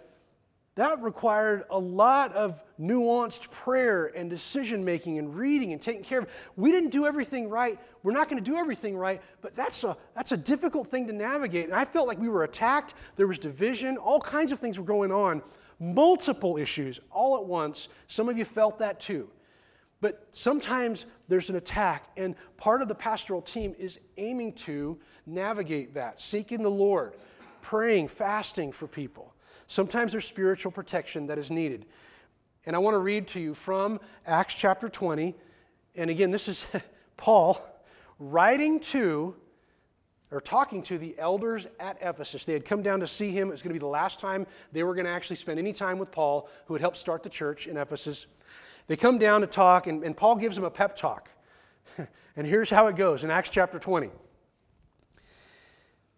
that 0.79 1.03
required 1.03 1.65
a 1.71 1.79
lot 1.79 2.33
of 2.35 2.63
nuanced 2.81 3.51
prayer 3.51 4.13
and 4.15 4.31
decision 4.31 4.85
making 4.85 5.19
and 5.19 5.35
reading 5.35 5.73
and 5.73 5.83
taking 5.83 6.05
care 6.05 6.21
of. 6.21 6.29
We 6.55 6.71
didn't 6.71 6.91
do 6.91 7.05
everything 7.05 7.49
right. 7.49 7.81
We're 8.05 8.13
not 8.13 8.29
going 8.29 8.41
to 8.43 8.49
do 8.49 8.57
everything 8.57 8.97
right, 8.97 9.21
but 9.41 9.57
that's 9.57 9.83
a, 9.83 9.97
that's 10.15 10.31
a 10.31 10.37
difficult 10.37 10.87
thing 10.87 11.09
to 11.09 11.13
navigate. 11.13 11.65
And 11.65 11.75
I 11.75 11.85
felt 11.85 12.07
like 12.07 12.21
we 12.21 12.29
were 12.29 12.45
attacked. 12.45 12.95
There 13.17 13.27
was 13.27 13.41
division. 13.41 13.97
All 13.97 14.21
kinds 14.21 14.53
of 14.53 14.61
things 14.61 14.79
were 14.79 14.85
going 14.85 15.11
on. 15.11 15.43
Multiple 15.81 16.57
issues 16.57 17.01
all 17.11 17.37
at 17.37 17.45
once. 17.45 17.89
Some 18.07 18.29
of 18.29 18.39
you 18.39 18.45
felt 18.45 18.79
that 18.79 19.01
too. 19.01 19.29
But 20.01 20.29
sometimes 20.31 21.07
there's 21.27 21.51
an 21.51 21.57
attack, 21.57 22.09
and 22.17 22.37
part 22.57 22.83
of 22.83 22.89
the 22.89 22.95
pastoral 22.95 23.43
team 23.43 23.75
is 23.81 23.99
aiming 24.17 24.53
to 24.53 24.97
navigate 25.27 25.95
that, 25.95 26.21
seeking 26.23 26.63
the 26.63 26.71
Lord, 26.71 27.17
praying, 27.63 28.07
fasting 28.07 28.71
for 28.71 28.87
people. 28.87 29.35
Sometimes 29.69 30.13
there's 30.13 30.25
spiritual 30.25 30.73
protection 30.73 31.27
that 31.27 31.39
is 31.39 31.51
needed. 31.51 31.87
And 32.67 32.75
I 32.75 32.81
want 32.81 32.95
to 32.95 32.99
read 32.99 33.29
to 33.29 33.41
you 33.41 33.55
from 33.55 34.01
Acts 34.27 34.55
chapter 34.55 34.89
20. 34.89 35.35
And 35.95 36.11
again, 36.11 36.31
this 36.31 36.49
is 36.49 36.67
Paul 37.17 37.61
writing 38.19 38.81
to 38.81 39.37
or 40.31 40.41
talking 40.41 40.83
to 40.83 40.99
the 40.99 41.15
elders 41.19 41.67
at 41.79 41.99
Ephesus. 42.01 42.45
They 42.45 42.53
had 42.53 42.65
come 42.65 42.83
down 42.83 43.01
to 43.01 43.07
see 43.07 43.31
him. 43.31 43.49
It 43.49 43.53
was 43.53 43.63
going 43.63 43.71
to 43.71 43.75
be 43.75 43.79
the 43.79 43.87
last 43.87 44.21
time 44.21 44.47
they 44.73 44.83
were 44.83 44.95
going 44.95 45.07
to 45.07 45.11
actually 45.11 45.37
spend 45.37 45.59
any 45.59 45.73
time 45.73 45.99
with 45.99 46.11
Paul, 46.11 46.49
who 46.67 46.75
had 46.75 46.81
helped 46.81 46.97
start 46.97 47.23
the 47.23 47.31
church 47.31 47.67
in 47.67 47.77
Ephesus. 47.77 48.27
They 48.87 48.97
come 48.97 49.19
down 49.19 49.43
to 49.43 49.47
talk, 49.47 49.87
and, 49.87 50.03
and 50.03 50.17
Paul 50.17 50.37
gives 50.37 50.57
them 50.57 50.65
a 50.65 50.71
pep 50.71 50.97
talk. 50.97 51.31
and 52.37 52.47
here's 52.47 52.71
how 52.71 52.87
it 52.87 52.97
goes 52.97 53.25
in 53.25 53.31
Acts 53.31 53.51
chapter 53.51 53.79
20. 53.79 54.11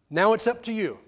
Now 0.09 0.33
it's 0.33 0.47
up 0.47 0.63
to 0.65 0.73
you. 0.73 0.99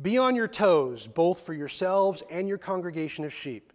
Be 0.00 0.18
on 0.18 0.34
your 0.34 0.48
toes, 0.48 1.06
both 1.06 1.40
for 1.40 1.54
yourselves 1.54 2.22
and 2.30 2.48
your 2.48 2.58
congregation 2.58 3.24
of 3.24 3.32
sheep. 3.32 3.72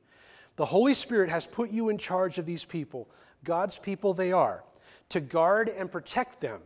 The 0.55 0.65
Holy 0.65 0.93
Spirit 0.93 1.29
has 1.29 1.47
put 1.47 1.71
you 1.71 1.89
in 1.89 1.97
charge 1.97 2.37
of 2.37 2.45
these 2.45 2.65
people, 2.65 3.09
God's 3.43 3.77
people 3.77 4.13
they 4.13 4.31
are, 4.31 4.63
to 5.09 5.19
guard 5.19 5.69
and 5.69 5.91
protect 5.91 6.41
them. 6.41 6.61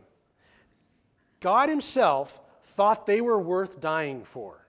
God 1.40 1.68
Himself 1.68 2.40
thought 2.64 3.06
they 3.06 3.20
were 3.20 3.40
worth 3.40 3.80
dying 3.80 4.24
for. 4.24 4.66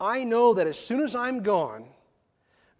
I 0.00 0.24
know 0.24 0.54
that 0.54 0.66
as 0.66 0.78
soon 0.78 1.00
as 1.00 1.14
I'm 1.14 1.42
gone, 1.42 1.86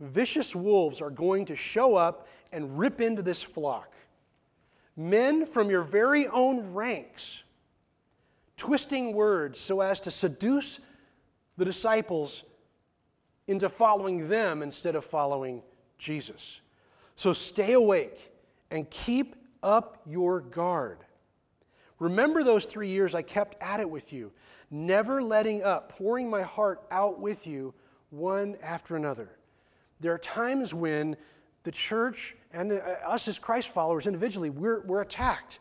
vicious 0.00 0.54
wolves 0.54 1.00
are 1.00 1.10
going 1.10 1.46
to 1.46 1.56
show 1.56 1.96
up 1.96 2.28
and 2.52 2.78
rip 2.78 3.00
into 3.00 3.22
this 3.22 3.42
flock. 3.42 3.94
Men 4.96 5.44
from 5.44 5.68
your 5.68 5.82
very 5.82 6.26
own 6.28 6.72
ranks, 6.72 7.42
twisting 8.56 9.12
words 9.12 9.60
so 9.60 9.80
as 9.80 10.00
to 10.00 10.10
seduce 10.10 10.78
the 11.56 11.64
disciples 11.64 12.44
into 13.46 13.68
following 13.68 14.28
them 14.28 14.62
instead 14.62 14.94
of 14.94 15.04
following 15.04 15.62
Jesus. 15.98 16.60
So 17.16 17.32
stay 17.32 17.72
awake 17.72 18.32
and 18.70 18.88
keep 18.90 19.36
up 19.62 20.02
your 20.06 20.40
guard. 20.40 20.98
Remember 21.98 22.42
those 22.42 22.66
three 22.66 22.88
years 22.88 23.14
I 23.14 23.22
kept 23.22 23.56
at 23.60 23.80
it 23.80 23.88
with 23.88 24.12
you, 24.12 24.32
never 24.70 25.22
letting 25.22 25.62
up, 25.62 25.90
pouring 25.90 26.28
my 26.28 26.42
heart 26.42 26.82
out 26.90 27.20
with 27.20 27.46
you 27.46 27.72
one 28.10 28.56
after 28.62 28.96
another. 28.96 29.30
There 30.00 30.12
are 30.12 30.18
times 30.18 30.74
when 30.74 31.16
the 31.62 31.72
church 31.72 32.36
and 32.52 32.72
uh, 32.72 32.76
us 33.06 33.28
as 33.28 33.38
Christ 33.38 33.68
followers 33.70 34.06
individually, 34.06 34.50
we're, 34.50 34.80
we're 34.82 35.00
attacked. 35.00 35.58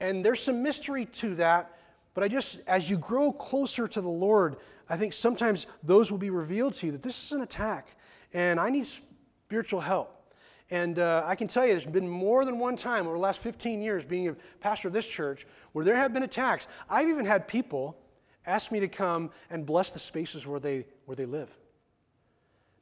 And 0.00 0.24
there's 0.24 0.42
some 0.42 0.62
mystery 0.62 1.06
to 1.06 1.34
that, 1.36 1.76
but 2.14 2.24
I 2.24 2.28
just, 2.28 2.58
as 2.66 2.88
you 2.88 2.98
grow 2.98 3.32
closer 3.32 3.86
to 3.86 4.00
the 4.00 4.08
Lord, 4.08 4.56
I 4.92 4.98
think 4.98 5.14
sometimes 5.14 5.66
those 5.82 6.10
will 6.10 6.18
be 6.18 6.28
revealed 6.28 6.74
to 6.74 6.86
you 6.86 6.92
that 6.92 7.00
this 7.00 7.24
is 7.24 7.32
an 7.32 7.40
attack 7.40 7.96
and 8.34 8.60
I 8.60 8.68
need 8.68 8.84
spiritual 8.84 9.80
help. 9.80 10.34
And 10.70 10.98
uh, 10.98 11.22
I 11.24 11.34
can 11.34 11.48
tell 11.48 11.64
you, 11.64 11.72
there's 11.72 11.86
been 11.86 12.06
more 12.06 12.44
than 12.44 12.58
one 12.58 12.76
time 12.76 13.06
over 13.06 13.16
the 13.16 13.22
last 13.22 13.38
15 13.38 13.80
years 13.80 14.04
being 14.04 14.28
a 14.28 14.36
pastor 14.60 14.88
of 14.88 14.94
this 14.94 15.06
church 15.06 15.46
where 15.72 15.82
there 15.82 15.96
have 15.96 16.12
been 16.12 16.24
attacks. 16.24 16.68
I've 16.90 17.08
even 17.08 17.24
had 17.24 17.48
people 17.48 17.96
ask 18.44 18.70
me 18.70 18.80
to 18.80 18.88
come 18.88 19.30
and 19.48 19.64
bless 19.64 19.92
the 19.92 19.98
spaces 19.98 20.46
where 20.46 20.60
they, 20.60 20.84
where 21.06 21.16
they 21.16 21.24
live. 21.24 21.56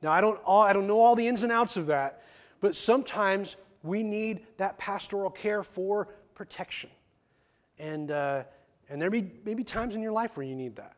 Now, 0.02 0.10
I 0.10 0.20
don't, 0.20 0.40
all, 0.44 0.62
I 0.62 0.72
don't 0.72 0.88
know 0.88 0.98
all 0.98 1.14
the 1.14 1.28
ins 1.28 1.44
and 1.44 1.52
outs 1.52 1.76
of 1.76 1.86
that, 1.86 2.24
but 2.60 2.74
sometimes 2.74 3.54
we 3.84 4.02
need 4.02 4.48
that 4.56 4.78
pastoral 4.78 5.30
care 5.30 5.62
for 5.62 6.08
protection. 6.34 6.90
And, 7.78 8.10
uh, 8.10 8.42
and 8.88 9.00
there 9.00 9.10
may, 9.10 9.30
may 9.44 9.54
be 9.54 9.62
times 9.62 9.94
in 9.94 10.02
your 10.02 10.12
life 10.12 10.36
where 10.36 10.44
you 10.44 10.56
need 10.56 10.74
that. 10.74 10.96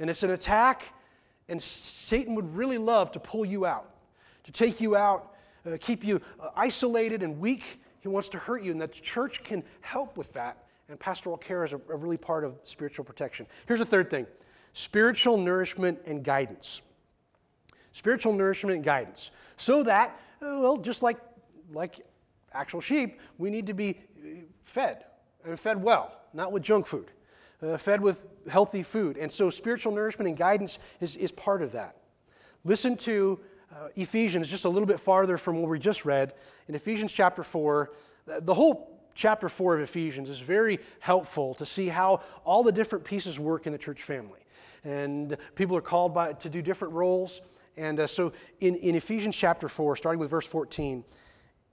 And 0.00 0.08
it's 0.08 0.22
an 0.22 0.30
attack, 0.30 0.94
and 1.48 1.60
Satan 1.60 2.34
would 2.34 2.54
really 2.54 2.78
love 2.78 3.10
to 3.12 3.20
pull 3.20 3.44
you 3.44 3.66
out, 3.66 3.90
to 4.44 4.52
take 4.52 4.80
you 4.80 4.96
out, 4.96 5.34
uh, 5.66 5.76
keep 5.80 6.04
you 6.04 6.20
uh, 6.38 6.50
isolated 6.56 7.22
and 7.22 7.38
weak. 7.38 7.80
He 8.00 8.08
wants 8.08 8.28
to 8.30 8.38
hurt 8.38 8.62
you, 8.62 8.70
and 8.70 8.80
the 8.80 8.88
church 8.88 9.42
can 9.42 9.64
help 9.80 10.16
with 10.16 10.32
that. 10.34 10.64
And 10.88 10.98
pastoral 10.98 11.36
care 11.36 11.64
is 11.64 11.72
a, 11.72 11.80
a 11.90 11.96
really 11.96 12.16
part 12.16 12.44
of 12.44 12.54
spiritual 12.64 13.04
protection. 13.04 13.46
Here's 13.66 13.80
a 13.80 13.86
third 13.86 14.08
thing 14.10 14.26
spiritual 14.72 15.36
nourishment 15.36 15.98
and 16.06 16.22
guidance. 16.22 16.80
Spiritual 17.92 18.32
nourishment 18.32 18.76
and 18.76 18.84
guidance. 18.84 19.32
So 19.56 19.82
that, 19.82 20.10
uh, 20.40 20.60
well, 20.60 20.76
just 20.76 21.02
like, 21.02 21.18
like 21.72 21.96
actual 22.52 22.80
sheep, 22.80 23.18
we 23.38 23.50
need 23.50 23.66
to 23.66 23.74
be 23.74 23.98
uh, 24.22 24.42
fed 24.62 25.04
and 25.44 25.58
fed 25.58 25.82
well, 25.82 26.20
not 26.32 26.52
with 26.52 26.62
junk 26.62 26.86
food 26.86 27.10
uh, 27.62 27.76
fed 27.76 28.00
with 28.00 28.24
healthy 28.48 28.82
food. 28.82 29.16
And 29.16 29.30
so 29.30 29.50
spiritual 29.50 29.92
nourishment 29.92 30.28
and 30.28 30.36
guidance 30.36 30.78
is, 31.00 31.16
is 31.16 31.32
part 31.32 31.62
of 31.62 31.72
that. 31.72 31.96
Listen 32.64 32.96
to 32.98 33.40
uh, 33.72 33.88
Ephesians 33.96 34.48
just 34.48 34.64
a 34.64 34.68
little 34.68 34.86
bit 34.86 35.00
farther 35.00 35.38
from 35.38 35.60
what 35.60 35.68
we 35.68 35.78
just 35.78 36.04
read. 36.04 36.34
In 36.68 36.74
Ephesians 36.74 37.12
chapter 37.12 37.42
4, 37.42 37.92
the 38.40 38.54
whole 38.54 39.00
chapter 39.14 39.48
4 39.48 39.76
of 39.76 39.80
Ephesians 39.80 40.28
is 40.28 40.40
very 40.40 40.78
helpful 41.00 41.54
to 41.54 41.66
see 41.66 41.88
how 41.88 42.22
all 42.44 42.62
the 42.62 42.72
different 42.72 43.04
pieces 43.04 43.38
work 43.38 43.66
in 43.66 43.72
the 43.72 43.78
church 43.78 44.02
family. 44.02 44.40
And 44.84 45.36
people 45.54 45.76
are 45.76 45.82
called 45.82 46.14
by, 46.14 46.34
to 46.34 46.48
do 46.48 46.62
different 46.62 46.94
roles. 46.94 47.40
And 47.76 48.00
uh, 48.00 48.06
so 48.06 48.32
in, 48.60 48.76
in 48.76 48.94
Ephesians 48.94 49.36
chapter 49.36 49.68
4, 49.68 49.96
starting 49.96 50.20
with 50.20 50.30
verse 50.30 50.46
14, 50.46 51.04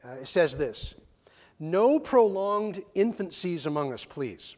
uh, 0.04 0.10
it 0.22 0.28
says 0.28 0.56
this 0.56 0.96
No 1.60 2.00
prolonged 2.00 2.82
infancies 2.96 3.66
among 3.66 3.94
us, 3.94 4.06
please 4.06 4.56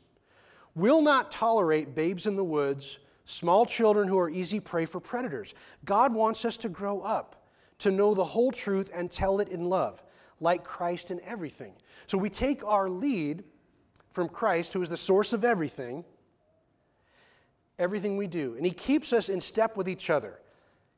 will 0.77 1.01
not 1.01 1.31
tolerate 1.31 1.95
babes 1.95 2.27
in 2.27 2.35
the 2.35 2.43
woods, 2.43 2.99
small 3.25 3.65
children 3.65 4.07
who 4.07 4.19
are 4.19 4.29
easy 4.29 4.59
prey 4.59 4.85
for 4.85 4.99
predators. 4.99 5.55
God 5.83 6.13
wants 6.13 6.45
us 6.45 6.55
to 6.57 6.69
grow 6.69 7.01
up, 7.01 7.47
to 7.79 7.89
know 7.89 8.13
the 8.13 8.23
whole 8.23 8.51
truth 8.51 8.89
and 8.93 9.09
tell 9.09 9.39
it 9.39 9.49
in 9.49 9.69
love, 9.69 10.03
like 10.39 10.63
Christ 10.63 11.09
in 11.09 11.19
everything. 11.21 11.73
So 12.05 12.17
we 12.17 12.29
take 12.29 12.63
our 12.63 12.89
lead 12.89 13.43
from 14.11 14.29
Christ, 14.29 14.73
who 14.73 14.81
is 14.83 14.89
the 14.89 14.97
source 14.97 15.33
of 15.33 15.43
everything, 15.43 16.05
everything 17.79 18.15
we 18.15 18.27
do. 18.27 18.53
And 18.55 18.65
He 18.65 18.71
keeps 18.71 19.13
us 19.13 19.29
in 19.29 19.41
step 19.41 19.77
with 19.77 19.89
each 19.89 20.11
other. 20.11 20.39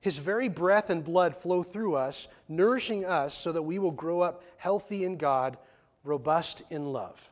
His 0.01 0.17
very 0.17 0.49
breath 0.49 0.89
and 0.89 1.03
blood 1.03 1.35
flow 1.35 1.63
through 1.63 1.95
us, 1.95 2.27
nourishing 2.49 3.05
us 3.05 3.33
so 3.33 3.53
that 3.53 3.63
we 3.63 3.79
will 3.79 3.91
grow 3.91 4.21
up 4.21 4.43
healthy 4.57 5.05
in 5.05 5.15
God, 5.15 5.57
robust 6.03 6.63
in 6.69 6.91
love. 6.91 7.29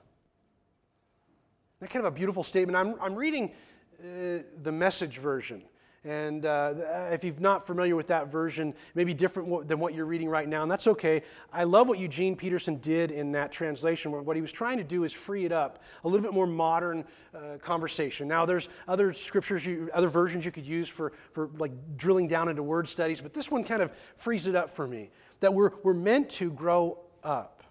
That 1.79 1.91
kind 1.91 2.05
of 2.05 2.11
a 2.11 2.15
beautiful 2.15 2.43
statement. 2.43 2.75
I'm, 2.75 2.95
I'm 2.99 3.15
reading 3.15 3.51
uh, 3.99 4.39
the 4.63 4.71
message 4.71 5.19
version. 5.19 5.61
And 6.03 6.45
uh, 6.45 6.73
if 7.11 7.23
you're 7.23 7.35
not 7.37 7.67
familiar 7.67 7.95
with 7.95 8.07
that 8.07 8.31
version, 8.31 8.73
maybe 8.95 9.13
different 9.13 9.67
than 9.67 9.77
what 9.79 9.93
you're 9.93 10.05
reading 10.05 10.29
right 10.29 10.47
now, 10.47 10.61
and 10.61 10.71
that's 10.71 10.87
okay. 10.87 11.21
I 11.51 11.65
love 11.65 11.89
what 11.89 11.99
Eugene 11.99 12.35
Peterson 12.35 12.77
did 12.77 13.11
in 13.11 13.33
that 13.33 13.51
translation, 13.51 14.11
what 14.11 14.35
he 14.35 14.41
was 14.41 14.51
trying 14.51 14.77
to 14.77 14.85
do 14.85 15.03
is 15.03 15.11
free 15.11 15.43
it 15.43 15.51
up, 15.51 15.83
a 16.05 16.07
little 16.07 16.23
bit 16.23 16.33
more 16.33 16.47
modern 16.47 17.03
uh, 17.35 17.57
conversation. 17.61 18.27
Now, 18.27 18.45
there's 18.45 18.69
other 18.87 19.11
scriptures, 19.11 19.65
you, 19.65 19.89
other 19.93 20.07
versions 20.07 20.45
you 20.45 20.51
could 20.51 20.65
use 20.65 20.87
for, 20.87 21.11
for 21.33 21.49
like 21.57 21.71
drilling 21.97 22.27
down 22.27 22.47
into 22.47 22.63
word 22.63 22.87
studies, 22.87 23.19
but 23.19 23.33
this 23.33 23.51
one 23.51 23.63
kind 23.65 23.81
of 23.81 23.91
frees 24.15 24.47
it 24.47 24.55
up 24.55 24.69
for 24.69 24.87
me 24.87 25.09
that 25.41 25.53
we're, 25.53 25.71
we're 25.83 25.93
meant 25.93 26.29
to 26.29 26.51
grow 26.51 26.99
up. 27.23 27.63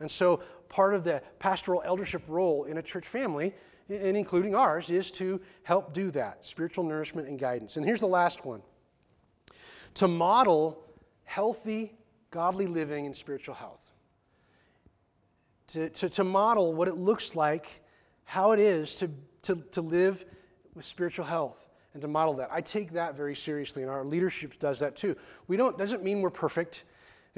And 0.00 0.10
so 0.10 0.40
part 0.68 0.94
of 0.94 1.04
the 1.04 1.22
pastoral 1.38 1.82
eldership 1.84 2.22
role 2.28 2.64
in 2.64 2.78
a 2.78 2.82
church 2.82 3.06
family, 3.06 3.54
and 3.88 4.16
including 4.16 4.54
ours, 4.54 4.90
is 4.90 5.10
to 5.12 5.40
help 5.62 5.92
do 5.92 6.10
that 6.10 6.44
spiritual 6.44 6.84
nourishment 6.84 7.28
and 7.28 7.38
guidance. 7.38 7.76
And 7.76 7.86
here's 7.86 8.00
the 8.00 8.06
last 8.06 8.44
one 8.44 8.62
to 9.94 10.08
model 10.08 10.84
healthy, 11.24 11.92
godly 12.30 12.66
living 12.66 13.06
and 13.06 13.16
spiritual 13.16 13.54
health. 13.54 13.80
To, 15.68 15.90
to, 15.90 16.08
to 16.08 16.24
model 16.24 16.72
what 16.72 16.88
it 16.88 16.96
looks 16.96 17.34
like, 17.34 17.82
how 18.24 18.52
it 18.52 18.60
is 18.60 18.94
to, 18.96 19.10
to, 19.42 19.56
to 19.72 19.82
live 19.82 20.24
with 20.74 20.84
spiritual 20.84 21.26
health 21.26 21.68
and 21.92 22.02
to 22.02 22.08
model 22.08 22.34
that. 22.34 22.48
I 22.50 22.60
take 22.60 22.92
that 22.92 23.16
very 23.16 23.34
seriously, 23.34 23.82
and 23.82 23.90
our 23.90 24.04
leadership 24.04 24.58
does 24.58 24.80
that 24.80 24.96
too. 24.96 25.16
We 25.46 25.56
don't, 25.56 25.76
doesn't 25.76 26.02
mean 26.02 26.20
we're 26.20 26.30
perfect. 26.30 26.84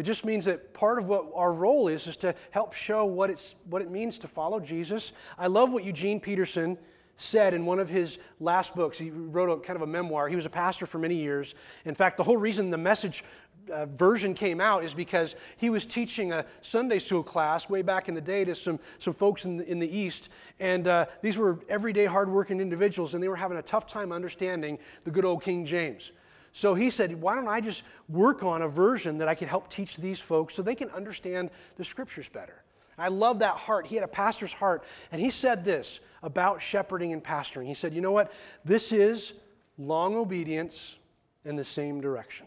It 0.01 0.05
just 0.05 0.25
means 0.25 0.47
that 0.47 0.73
part 0.73 0.99
of 0.99 1.09
what 1.09 1.27
our 1.35 1.53
role 1.53 1.87
is 1.87 2.07
is 2.07 2.17
to 2.19 2.35
help 2.53 2.73
show 2.73 3.05
what, 3.05 3.29
it's, 3.29 3.55
what 3.69 3.83
it 3.83 3.91
means 3.91 4.17
to 4.21 4.29
follow 4.29 4.59
Jesus. 4.59 5.13
I 5.37 5.47
love 5.47 5.75
what 5.75 5.85
Eugene 5.85 6.21
Peterson 6.21 6.79
said 7.19 7.53
in 7.53 7.67
one 7.67 7.79
of 7.79 7.91
his 7.91 8.17
last 8.41 8.75
books, 8.75 8.97
he 8.97 9.11
wrote 9.11 9.51
a 9.51 9.61
kind 9.61 9.77
of 9.77 9.83
a 9.83 9.87
memoir. 9.87 10.27
He 10.27 10.37
was 10.37 10.47
a 10.47 10.51
pastor 10.51 10.87
for 10.87 10.99
many 10.99 11.17
years. 11.17 11.55
In 11.85 11.95
fact, 11.95 12.17
the 12.17 12.23
whole 12.23 12.39
reason 12.39 12.71
the 12.71 12.79
message 12.79 13.23
uh, 13.71 13.85
version 13.85 14.33
came 14.33 14.59
out 14.59 14.85
is 14.85 14.95
because 14.95 15.35
he 15.59 15.69
was 15.69 15.85
teaching 15.85 16.33
a 16.33 16.47
Sunday 16.63 16.99
school 16.99 17.23
class 17.23 17.69
way 17.69 17.83
back 17.83 18.09
in 18.09 18.15
the 18.15 18.23
day 18.23 18.47
to 18.47 18.55
some, 18.55 18.81
some 18.99 19.13
folks 19.13 19.45
in 19.45 19.59
the, 19.59 19.71
in 19.71 19.81
the 19.81 19.99
East. 19.99 20.31
And 20.59 20.89
uh, 20.89 21.07
these 21.21 21.37
were 21.37 21.59
everyday, 21.69 22.07
hardworking 22.07 22.59
individuals, 22.59 23.13
and 23.13 23.23
they 23.23 23.29
were 23.29 23.37
having 23.37 23.59
a 23.59 23.63
tough 23.63 23.87
time 23.87 24.13
understanding 24.13 24.79
the 25.05 25.11
good 25.11 25.27
old 25.27 25.43
King 25.43 25.67
James. 25.67 26.13
So 26.53 26.75
he 26.75 26.91
said, 26.91 27.21
Why 27.21 27.35
don't 27.35 27.49
I 27.49 27.61
just 27.61 27.83
work 28.09 28.43
on 28.43 28.63
a 28.63 28.69
version 28.69 29.19
that 29.19 29.29
I 29.29 29.35
can 29.35 29.49
help 29.49 29.69
teach 29.71 29.97
these 29.97 30.19
folks 30.19 30.55
so 30.55 30.63
they 30.63 30.75
can 30.75 30.91
understand 30.91 31.51
the 31.77 31.85
scriptures 31.85 32.29
better? 32.29 32.63
I 32.99 33.09
love 33.09 33.39
that 33.39 33.57
heart. 33.57 33.87
He 33.87 33.95
had 33.95 34.05
a 34.05 34.09
pastor's 34.09 34.53
heart. 34.53 34.85
And 35.11 35.21
he 35.21 35.31
said 35.31 35.65
this 35.65 36.01
about 36.23 36.61
shepherding 36.61 37.13
and 37.13 37.25
pastoring. 37.25 37.67
He 37.67 37.75
said, 37.75 37.95
You 37.95 38.01
know 38.01 38.13
what? 38.13 38.33
This 38.65 38.93
is 38.93 39.33
long 39.79 40.17
obedience 40.17 40.97
in 41.45 41.57
the 41.57 41.65
same 41.65 42.01
direction. 42.01 42.47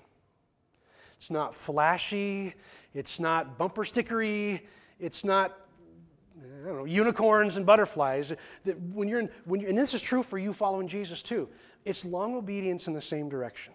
It's 1.17 1.31
not 1.31 1.55
flashy, 1.55 2.53
it's 2.93 3.19
not 3.19 3.57
bumper 3.57 3.85
stickery, 3.85 4.61
it's 4.99 5.23
not 5.23 5.57
I 6.63 6.67
don't 6.67 6.77
know, 6.77 6.85
unicorns 6.85 7.57
and 7.57 7.65
butterflies. 7.65 8.33
When 8.93 9.07
you're 9.07 9.21
in, 9.21 9.29
when 9.45 9.61
you're, 9.61 9.69
and 9.69 9.77
this 9.77 9.93
is 9.93 10.01
true 10.01 10.23
for 10.23 10.37
you 10.37 10.51
following 10.53 10.87
Jesus 10.87 11.21
too. 11.21 11.47
It's 11.85 12.05
long 12.05 12.35
obedience 12.35 12.87
in 12.87 12.93
the 12.93 13.01
same 13.01 13.29
direction. 13.29 13.73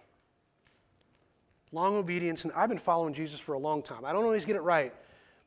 Long 1.71 1.95
obedience, 1.95 2.45
and 2.45 2.53
I've 2.53 2.69
been 2.69 2.79
following 2.79 3.13
Jesus 3.13 3.39
for 3.39 3.53
a 3.53 3.59
long 3.59 3.83
time. 3.83 4.03
I 4.03 4.11
don't 4.11 4.23
always 4.23 4.45
get 4.45 4.55
it 4.55 4.61
right, 4.61 4.93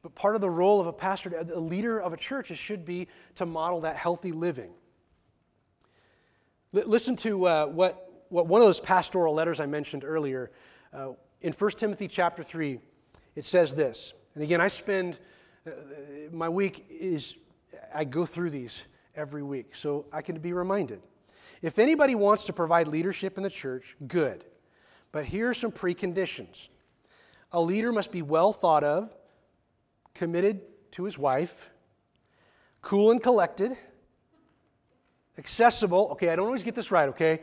but 0.03 0.15
part 0.15 0.35
of 0.35 0.41
the 0.41 0.51
role 0.51 0.81
of 0.81 0.87
a 0.87 0.93
pastor, 0.93 1.37
a 1.37 1.59
leader 1.59 2.01
of 2.01 2.13
a 2.13 2.17
church, 2.17 2.57
should 2.57 2.85
be 2.85 3.09
to 3.37 3.47
model 3.47 3.81
that 3.81 3.97
healthy 3.97 4.31
living. 4.31 4.71
L- 6.75 6.85
listen 6.87 7.17
to 7.17 7.47
uh, 7.47 7.67
what, 7.67 8.25
what 8.29 8.47
one 8.47 8.61
of 8.61 8.67
those 8.67 8.81
pastoral 8.81 9.35
letters 9.35 9.59
I 9.59 9.67
mentioned 9.67 10.05
earlier. 10.05 10.51
Uh, 10.93 11.13
in 11.41 11.53
1 11.53 11.71
Timothy 11.73 12.07
chapter 12.07 12.43
3, 12.43 12.79
it 13.35 13.45
says 13.45 13.75
this. 13.75 14.15
And 14.35 14.45
again, 14.45 14.61
I 14.61 14.69
spend 14.69 15.19
uh, 15.67 15.71
my 16.31 16.49
week 16.49 16.87
is 16.89 17.35
I 17.95 18.05
go 18.05 18.27
through 18.27 18.51
these 18.51 18.85
every 19.15 19.43
week, 19.43 19.75
so 19.75 20.07
I 20.13 20.23
can 20.23 20.39
be 20.39 20.53
reminded. 20.53 21.01
If 21.61 21.79
anybody 21.79 22.15
wants 22.15 22.45
to 22.47 22.53
provide 22.53 22.89
leadership 22.89 23.37
in 23.37 23.43
the 23.43 23.51
church, 23.51 23.97
good. 24.07 24.45
But 25.13 25.27
here 25.27 25.51
are 25.51 25.55
some 25.55 25.71
preconditions. 25.71 26.69
A 27.53 27.61
leader 27.61 27.93
must 27.93 28.11
be 28.11 28.23
well 28.23 28.53
thought 28.53 28.83
of, 28.83 29.15
committed 30.15 30.63
to 30.93 31.05
his 31.05 31.19
wife, 31.19 31.71
cool 32.81 33.11
and 33.11 33.23
collected, 33.23 33.73
accessible. 35.39 36.09
Okay, 36.13 36.31
I 36.31 36.37
don't 36.37 36.47
always 36.47 36.63
get 36.63 36.75
this 36.75 36.91
right, 36.91 37.09
okay? 37.11 37.41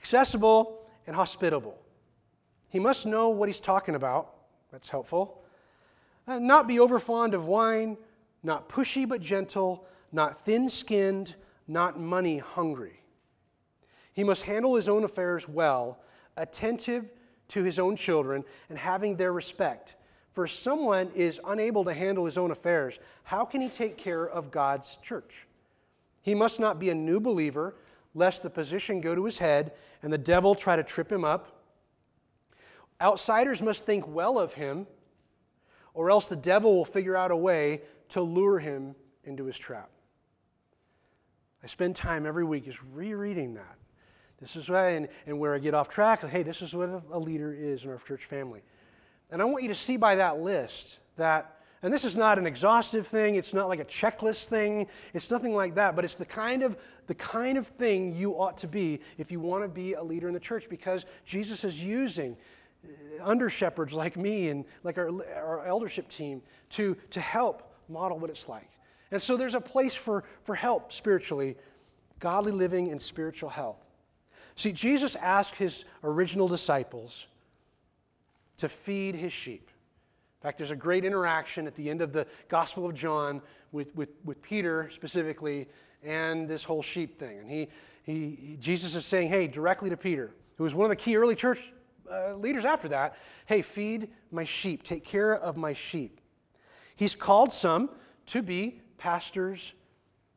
Accessible 0.00 0.86
and 1.06 1.16
hospitable. 1.16 1.76
He 2.68 2.78
must 2.78 3.06
know 3.06 3.30
what 3.30 3.48
he's 3.48 3.60
talking 3.60 3.94
about. 3.94 4.34
That's 4.70 4.88
helpful. 4.88 5.42
Uh, 6.26 6.38
not 6.38 6.68
be 6.68 6.76
overfond 6.76 7.32
of 7.32 7.46
wine, 7.46 7.96
not 8.42 8.68
pushy 8.68 9.08
but 9.08 9.20
gentle, 9.20 9.86
not 10.12 10.44
thin 10.44 10.68
skinned, 10.68 11.34
not 11.66 11.98
money 11.98 12.38
hungry. 12.38 13.02
He 14.12 14.24
must 14.24 14.44
handle 14.44 14.74
his 14.74 14.88
own 14.88 15.04
affairs 15.04 15.48
well, 15.48 16.00
attentive 16.38 17.10
to 17.48 17.64
his 17.64 17.78
own 17.78 17.96
children, 17.96 18.44
and 18.68 18.78
having 18.78 19.16
their 19.16 19.32
respect. 19.32 19.96
For 20.32 20.46
someone 20.46 21.10
is 21.14 21.40
unable 21.46 21.84
to 21.84 21.94
handle 21.94 22.24
his 22.24 22.38
own 22.38 22.50
affairs, 22.50 22.98
how 23.24 23.44
can 23.44 23.60
he 23.60 23.68
take 23.68 23.96
care 23.96 24.28
of 24.28 24.50
God's 24.50 24.98
church? 24.98 25.46
He 26.22 26.34
must 26.34 26.60
not 26.60 26.78
be 26.78 26.90
a 26.90 26.94
new 26.94 27.20
believer, 27.20 27.74
lest 28.14 28.42
the 28.42 28.50
position 28.50 29.00
go 29.00 29.14
to 29.14 29.24
his 29.24 29.38
head 29.38 29.72
and 30.02 30.12
the 30.12 30.18
devil 30.18 30.54
try 30.54 30.76
to 30.76 30.82
trip 30.82 31.10
him 31.10 31.24
up. 31.24 31.62
Outsiders 33.00 33.62
must 33.62 33.86
think 33.86 34.06
well 34.06 34.38
of 34.38 34.54
him, 34.54 34.86
or 35.94 36.10
else 36.10 36.28
the 36.28 36.36
devil 36.36 36.76
will 36.76 36.84
figure 36.84 37.16
out 37.16 37.30
a 37.30 37.36
way 37.36 37.82
to 38.10 38.20
lure 38.20 38.58
him 38.58 38.94
into 39.24 39.44
his 39.44 39.56
trap. 39.56 39.90
I 41.62 41.66
spend 41.66 41.96
time 41.96 42.26
every 42.26 42.44
week 42.44 42.66
just 42.66 42.80
rereading 42.92 43.54
that. 43.54 43.76
This 44.40 44.54
is 44.54 44.70
and, 44.70 45.08
and 45.26 45.38
where 45.38 45.54
I 45.54 45.58
get 45.58 45.74
off 45.74 45.88
track, 45.88 46.22
hey, 46.22 46.42
this 46.42 46.62
is 46.62 46.74
what 46.74 47.02
a 47.10 47.18
leader 47.18 47.52
is 47.52 47.84
in 47.84 47.90
our 47.90 47.98
church 47.98 48.24
family. 48.24 48.62
And 49.30 49.42
I 49.42 49.44
want 49.44 49.62
you 49.62 49.68
to 49.68 49.74
see 49.74 49.96
by 49.96 50.14
that 50.16 50.40
list 50.40 51.00
that, 51.16 51.60
and 51.82 51.92
this 51.92 52.04
is 52.04 52.16
not 52.16 52.38
an 52.38 52.46
exhaustive 52.46 53.06
thing, 53.06 53.34
it's 53.34 53.52
not 53.52 53.68
like 53.68 53.80
a 53.80 53.84
checklist 53.84 54.46
thing, 54.46 54.86
it's 55.12 55.30
nothing 55.30 55.54
like 55.54 55.74
that, 55.74 55.96
but 55.96 56.04
it's 56.04 56.16
the 56.16 56.24
kind 56.24 56.62
of 56.62 56.76
the 57.06 57.14
kind 57.14 57.58
of 57.58 57.66
thing 57.66 58.14
you 58.14 58.32
ought 58.32 58.58
to 58.58 58.68
be 58.68 59.00
if 59.16 59.32
you 59.32 59.40
want 59.40 59.64
to 59.64 59.68
be 59.68 59.94
a 59.94 60.02
leader 60.02 60.28
in 60.28 60.34
the 60.34 60.40
church 60.40 60.68
because 60.68 61.04
Jesus 61.24 61.64
is 61.64 61.82
using 61.82 62.36
uh, 62.84 63.24
under 63.24 63.48
shepherds 63.48 63.94
like 63.94 64.16
me 64.16 64.50
and 64.50 64.64
like 64.84 64.98
our, 64.98 65.08
our 65.34 65.66
eldership 65.66 66.08
team 66.08 66.42
to, 66.70 66.96
to 67.10 67.20
help 67.20 67.74
model 67.88 68.18
what 68.18 68.28
it's 68.30 68.48
like. 68.48 68.70
And 69.10 69.20
so 69.20 69.38
there's 69.38 69.54
a 69.54 69.60
place 69.60 69.94
for, 69.94 70.24
for 70.42 70.54
help 70.54 70.92
spiritually, 70.92 71.56
godly 72.20 72.52
living 72.52 72.90
and 72.90 73.00
spiritual 73.00 73.48
health. 73.48 73.87
See, 74.58 74.72
Jesus 74.72 75.14
asked 75.14 75.54
his 75.54 75.84
original 76.02 76.48
disciples 76.48 77.28
to 78.56 78.68
feed 78.68 79.14
his 79.14 79.32
sheep. 79.32 79.70
In 79.70 80.42
fact, 80.42 80.58
there's 80.58 80.72
a 80.72 80.76
great 80.76 81.04
interaction 81.04 81.68
at 81.68 81.76
the 81.76 81.88
end 81.88 82.02
of 82.02 82.12
the 82.12 82.26
Gospel 82.48 82.84
of 82.84 82.94
John 82.94 83.40
with, 83.70 83.94
with, 83.94 84.08
with 84.24 84.42
Peter 84.42 84.90
specifically 84.92 85.68
and 86.02 86.48
this 86.48 86.64
whole 86.64 86.82
sheep 86.82 87.20
thing. 87.20 87.38
And 87.38 87.48
he, 87.48 87.68
he, 88.02 88.56
Jesus 88.58 88.96
is 88.96 89.06
saying, 89.06 89.28
hey, 89.28 89.46
directly 89.46 89.90
to 89.90 89.96
Peter, 89.96 90.34
who 90.56 90.64
was 90.64 90.74
one 90.74 90.86
of 90.86 90.90
the 90.90 90.96
key 90.96 91.16
early 91.16 91.36
church 91.36 91.72
uh, 92.10 92.34
leaders 92.34 92.64
after 92.64 92.88
that 92.88 93.16
hey, 93.46 93.62
feed 93.62 94.08
my 94.32 94.44
sheep, 94.44 94.82
take 94.82 95.04
care 95.04 95.34
of 95.34 95.56
my 95.56 95.72
sheep. 95.72 96.20
He's 96.96 97.14
called 97.14 97.52
some 97.52 97.90
to 98.26 98.42
be 98.42 98.80
pastors 98.98 99.72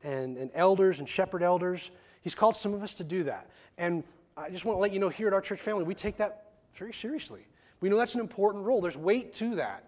and, 0.04 0.38
and 0.38 0.52
elders 0.54 1.00
and 1.00 1.10
shepherd 1.10 1.42
elders. 1.42 1.90
He's 2.22 2.36
called 2.36 2.56
some 2.56 2.74
of 2.74 2.84
us 2.84 2.96
to 2.96 3.04
do 3.04 3.24
that. 3.24 3.50
And 3.78 4.04
I 4.38 4.50
just 4.50 4.66
want 4.66 4.78
to 4.78 4.82
let 4.82 4.94
you 4.94 5.00
know 5.00 5.10
here 5.10 5.28
at 5.28 5.34
our 5.34 5.42
church 5.42 5.60
family, 5.60 5.84
we 5.84 5.96
take 5.96 6.18
that 6.18 6.52
very 6.76 6.94
seriously. 6.94 7.46
We 7.80 7.90
know 7.90 7.98
that's 7.98 8.16
an 8.16 8.22
important 8.22 8.66
role. 8.66 8.80
There's 8.82 8.98
weight 8.98 9.34
to 9.36 9.56
that. 9.56 9.86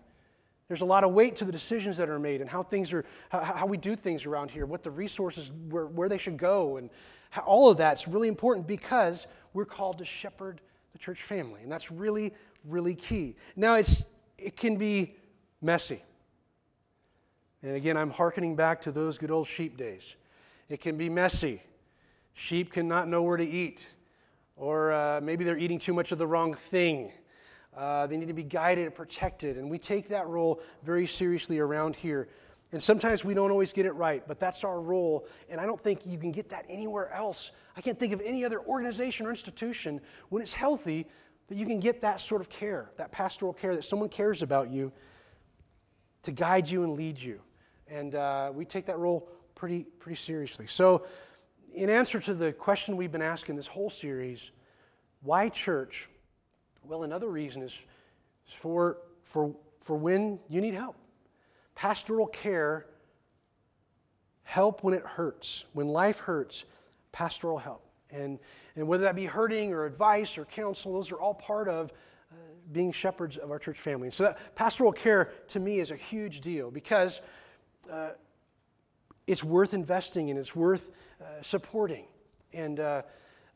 There's 0.67 0.82
a 0.82 0.86
lot 0.86 1.04
of 1.04 1.12
weight 1.12 1.36
to 1.38 1.46
the 1.46 1.52
decisions 1.52 1.98
that 1.98 2.10
are 2.10 2.19
made 2.19 2.41
and 2.41 2.50
how 2.50 2.63
things 2.63 2.93
are, 2.93 3.06
how, 3.30 3.65
we 3.67 3.78
do 3.78 3.96
things 3.96 4.26
around 4.26 4.50
here, 4.50 4.65
what 4.65 4.82
the 4.82 4.91
resources, 4.91 5.52
where, 5.69 5.86
where 5.86 6.10
they 6.10 6.17
should 6.17 6.38
go, 6.38 6.78
and 6.78 6.89
how, 7.30 7.41
all 7.43 7.69
of 7.69 7.78
that's 7.78 8.08
really 8.08 8.28
important 8.28 8.65
because 8.65 9.28
we're 9.54 9.65
called 9.65 10.00
to 10.00 10.06
shepherd 10.06 10.62
the 10.93 10.98
church 10.98 11.22
family. 11.22 11.62
And 11.62 11.72
that's 11.72 11.91
really, 11.91 12.34
really 12.65 12.96
key. 12.96 13.36
Now, 13.56 13.76
it's, 13.76 14.06
it 14.38 14.56
can 14.56 14.78
be 14.78 15.15
messy. 15.62 16.02
And 17.62 17.76
again, 17.76 17.98
I'm 17.98 18.10
hearkening 18.10 18.56
back 18.56 18.82
to 18.82 18.91
those 18.91 19.17
good 19.17 19.32
old 19.32 19.48
sheep 19.48 19.78
days. 19.78 20.15
It 20.69 20.82
can 20.82 20.98
be 20.98 21.10
messy. 21.10 21.62
Sheep 22.34 22.72
cannot 22.72 23.08
know 23.08 23.22
where 23.24 23.38
to 23.38 23.46
eat, 23.46 23.88
or 24.56 24.91
uh, 24.91 25.22
maybe 25.22 25.43
they're 25.43 25.58
eating 25.58 25.80
too 25.80 25.93
much 25.93 26.12
of 26.12 26.17
the 26.17 26.28
wrong 26.28 26.54
thing. 26.54 27.12
Uh, 27.76 28.08
they 28.08 28.17
need 28.17 28.28
to 28.28 28.34
be 28.34 28.43
guided 28.43 28.86
and 28.86 28.96
protected, 28.96 29.58
and 29.58 29.69
we 29.69 29.78
take 29.78 30.10
that 30.10 30.28
role 30.28 30.62
very 30.84 31.08
seriously 31.08 31.60
around 31.60 31.96
here. 31.96 32.28
And 32.72 32.82
sometimes 32.82 33.24
we 33.24 33.36
don't 33.36 33.52
always 33.52 33.72
get 33.72 33.86
it 33.86 33.91
right, 33.91 34.28
but 34.28 34.39
that's 34.39 34.63
our 34.63 34.82
role. 34.82 35.28
And 35.48 35.62
I 35.62 35.67
don't 35.67 35.80
think 35.80 36.08
you 36.08 36.17
can 36.17 36.32
get 36.32 36.50
that 36.50 36.65
anywhere 36.67 37.12
else. 37.13 37.52
I 37.78 37.82
can't 37.82 38.00
think 38.00 38.13
of 38.13 38.22
any 38.22 38.43
other 38.43 38.62
organization 38.62 39.28
or 39.28 39.30
institution 39.30 40.02
when 40.30 40.41
it's 40.41 40.54
healthy 40.54 41.06
that 41.48 41.56
you 41.56 41.67
can 41.67 41.80
get 41.80 42.02
that 42.02 42.19
sort 42.19 42.41
of 42.41 42.50
care, 42.50 42.89
that 42.98 43.12
pastoral 43.12 43.54
care, 43.54 43.76
that 43.76 43.86
someone 43.86 44.10
cares 44.10 44.41
about 44.41 44.72
you 44.72 44.91
to 46.24 46.32
guide 46.32 46.67
you 46.67 46.84
and 46.84 46.93
lead 46.93 47.19
you. 47.19 47.41
And 47.88 48.15
uh, 48.15 48.52
we 48.54 48.65
take 48.65 48.88
that 48.88 48.98
role 48.98 49.30
pretty, 49.54 49.84
pretty 49.84 50.15
seriously. 50.15 50.65
So, 50.67 51.06
in 51.74 51.90
answer 51.90 52.20
to 52.20 52.34
the 52.34 52.54
question 52.54 52.98
we've 52.98 53.12
been 53.12 53.22
asking 53.22 53.56
this 53.56 53.68
whole 53.68 53.90
series, 53.90 54.52
why 55.22 55.50
church? 55.50 56.10
Well, 56.84 57.04
another 57.04 57.28
reason 57.28 57.62
is 57.62 57.86
for, 58.46 58.98
for, 59.24 59.56
for 59.80 59.98
when 59.98 60.40
you 60.50 60.62
need 60.62 60.74
help. 60.74 60.96
Pastoral 61.76 62.28
care, 62.28 62.86
help 64.44 64.84
when 64.84 64.94
it 64.94 65.04
hurts, 65.04 65.66
when 65.74 65.88
life 65.88 66.20
hurts, 66.20 66.66
pastoral 67.12 67.58
help. 67.58 67.84
And, 68.12 68.38
and 68.76 68.88
whether 68.88 69.04
that 69.04 69.16
be 69.16 69.26
hurting 69.26 69.74
or 69.74 69.86
advice 69.86 70.38
or 70.38 70.46
counsel, 70.46 70.94
those 70.94 71.12
are 71.12 71.20
all 71.20 71.34
part 71.34 71.68
of 71.68 71.92
uh, 72.32 72.36
being 72.72 72.92
shepherds 72.92 73.38
of 73.38 73.50
our 73.50 73.58
church 73.58 73.80
family. 73.80 74.12
so 74.12 74.26
that 74.26 74.56
pastoral 74.56 74.92
care 74.92 75.32
to 75.48 75.60
me 75.60 75.80
is 75.80 75.90
a 75.90 75.96
huge 75.96 76.42
deal 76.42 76.70
because 76.70 77.22
uh, 77.92 78.10
it's 79.26 79.44
worth 79.44 79.74
investing 79.74 80.30
in, 80.30 80.38
it's 80.38 80.56
worth 80.56 80.90
supporting. 81.42 82.06
And 82.54 82.80
uh, 82.80 83.02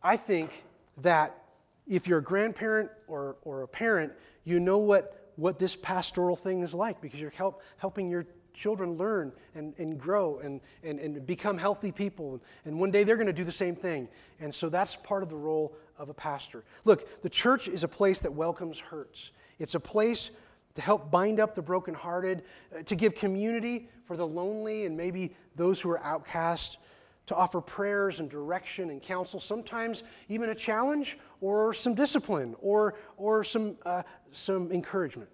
I 0.04 0.18
think 0.18 0.64
that 1.02 1.44
if 1.88 2.08
you're 2.08 2.20
a 2.20 2.24
grandparent 2.24 2.90
or, 3.08 3.38
or 3.44 3.64
a 3.64 3.68
parent, 3.68 4.14
you 4.44 4.60
know 4.60 4.78
what 4.78 5.18
what 5.38 5.60
this 5.60 5.76
pastoral 5.76 6.36
thing 6.36 6.62
is 6.62 6.74
like 6.74 7.00
because 7.00 7.20
you're 7.20 7.30
help, 7.30 7.62
helping 7.78 8.10
your 8.10 8.26
children 8.54 8.98
learn 8.98 9.32
and, 9.56 9.74
and 9.78 10.00
grow 10.00 10.40
and, 10.40 10.60
and, 10.84 11.00
and 11.00 11.26
become 11.26 11.58
healthy 11.58 11.92
people. 11.92 12.42
And 12.66 12.80
one 12.80 12.92
day 12.92 13.04
they're 13.04 13.16
going 13.16 13.28
to 13.28 13.34
do 13.34 13.44
the 13.44 13.52
same 13.52 13.76
thing. 13.76 14.10
And 14.40 14.54
so 14.54 14.68
that's 14.68 14.96
part 14.96 15.22
of 15.22 15.30
the 15.30 15.36
role 15.36 15.78
of 15.98 16.10
a 16.10 16.14
pastor. 16.14 16.64
Look, 16.84 17.22
the 17.22 17.30
church 17.30 17.68
is 17.68 17.84
a 17.84 17.88
place 17.88 18.22
that 18.22 18.34
welcomes 18.34 18.80
hurts, 18.80 19.32
it's 19.60 19.76
a 19.76 19.80
place 19.80 20.32
to 20.74 20.82
help 20.82 21.10
bind 21.10 21.40
up 21.40 21.56
the 21.56 21.62
brokenhearted, 21.62 22.44
uh, 22.76 22.84
to 22.84 22.96
give 22.96 23.16
community 23.16 23.90
for 24.06 24.16
the 24.16 24.28
lonely 24.28 24.86
and 24.86 24.96
maybe 24.96 25.36
those 25.56 25.82
who 25.82 25.90
are 25.90 26.04
outcast, 26.04 26.78
to 27.28 27.36
offer 27.36 27.62
prayers 27.62 28.20
and 28.20 28.30
direction 28.30 28.90
and 28.90 29.02
counsel, 29.02 29.40
sometimes 29.40 30.04
even 30.30 30.50
a 30.50 30.56
challenge 30.56 31.18
or 31.42 31.74
some 31.74 31.94
discipline 31.94 32.56
or, 32.60 32.96
or 33.18 33.44
some, 33.44 33.76
uh, 33.86 34.02
some 34.32 34.72
encouragement. 34.72 35.30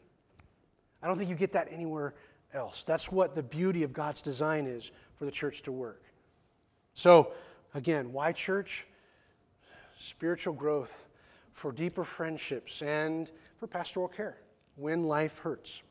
I 1.02 1.08
don't 1.08 1.18
think 1.18 1.30
you 1.30 1.36
get 1.36 1.52
that 1.54 1.68
anywhere 1.70 2.16
else. 2.54 2.84
That's 2.84 3.12
what 3.12 3.36
the 3.36 3.44
beauty 3.44 3.84
of 3.84 3.94
God's 3.94 4.22
design 4.22 4.66
is 4.66 4.92
for 5.18 5.26
the 5.26 5.32
church 5.32 5.62
to 5.64 5.72
work. 5.72 6.04
So, 6.94 7.32
again, 7.74 8.12
why 8.12 8.32
church? 8.32 8.86
Spiritual 10.00 10.54
growth 10.54 11.06
for 11.54 11.72
deeper 11.72 12.04
friendships 12.04 12.82
and 12.82 13.32
for 13.58 13.68
pastoral 13.68 14.08
care 14.08 14.38
when 14.76 15.04
life 15.04 15.40
hurts. 15.40 15.84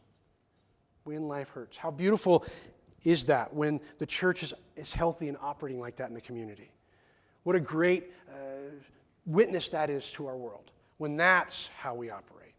When 1.05 1.29
life 1.29 1.51
hurts. 1.51 1.77
How 1.77 1.91
beautiful 1.91 2.45
is 3.05 3.27
that 3.27 3.53
when 3.55 3.81
the 3.99 4.07
church 4.07 4.43
is, 4.43 4.55
is 4.77 4.93
healthy 4.93 5.29
and 5.29 5.37
operating 5.41 5.81
like 5.81 5.97
that 5.97 6.09
in 6.09 6.15
the 6.15 6.21
community? 6.21 6.71
What 7.43 7.57
a 7.57 7.61
great 7.61 8.13
uh, 8.31 8.35
witness 9.27 9.69
that 9.71 9.91
is 9.91 10.11
to 10.13 10.27
our 10.27 10.37
world 10.37 10.71
when 10.99 11.17
that's 11.17 11.69
how 11.79 11.95
we 11.95 12.11
operate. 12.11 12.55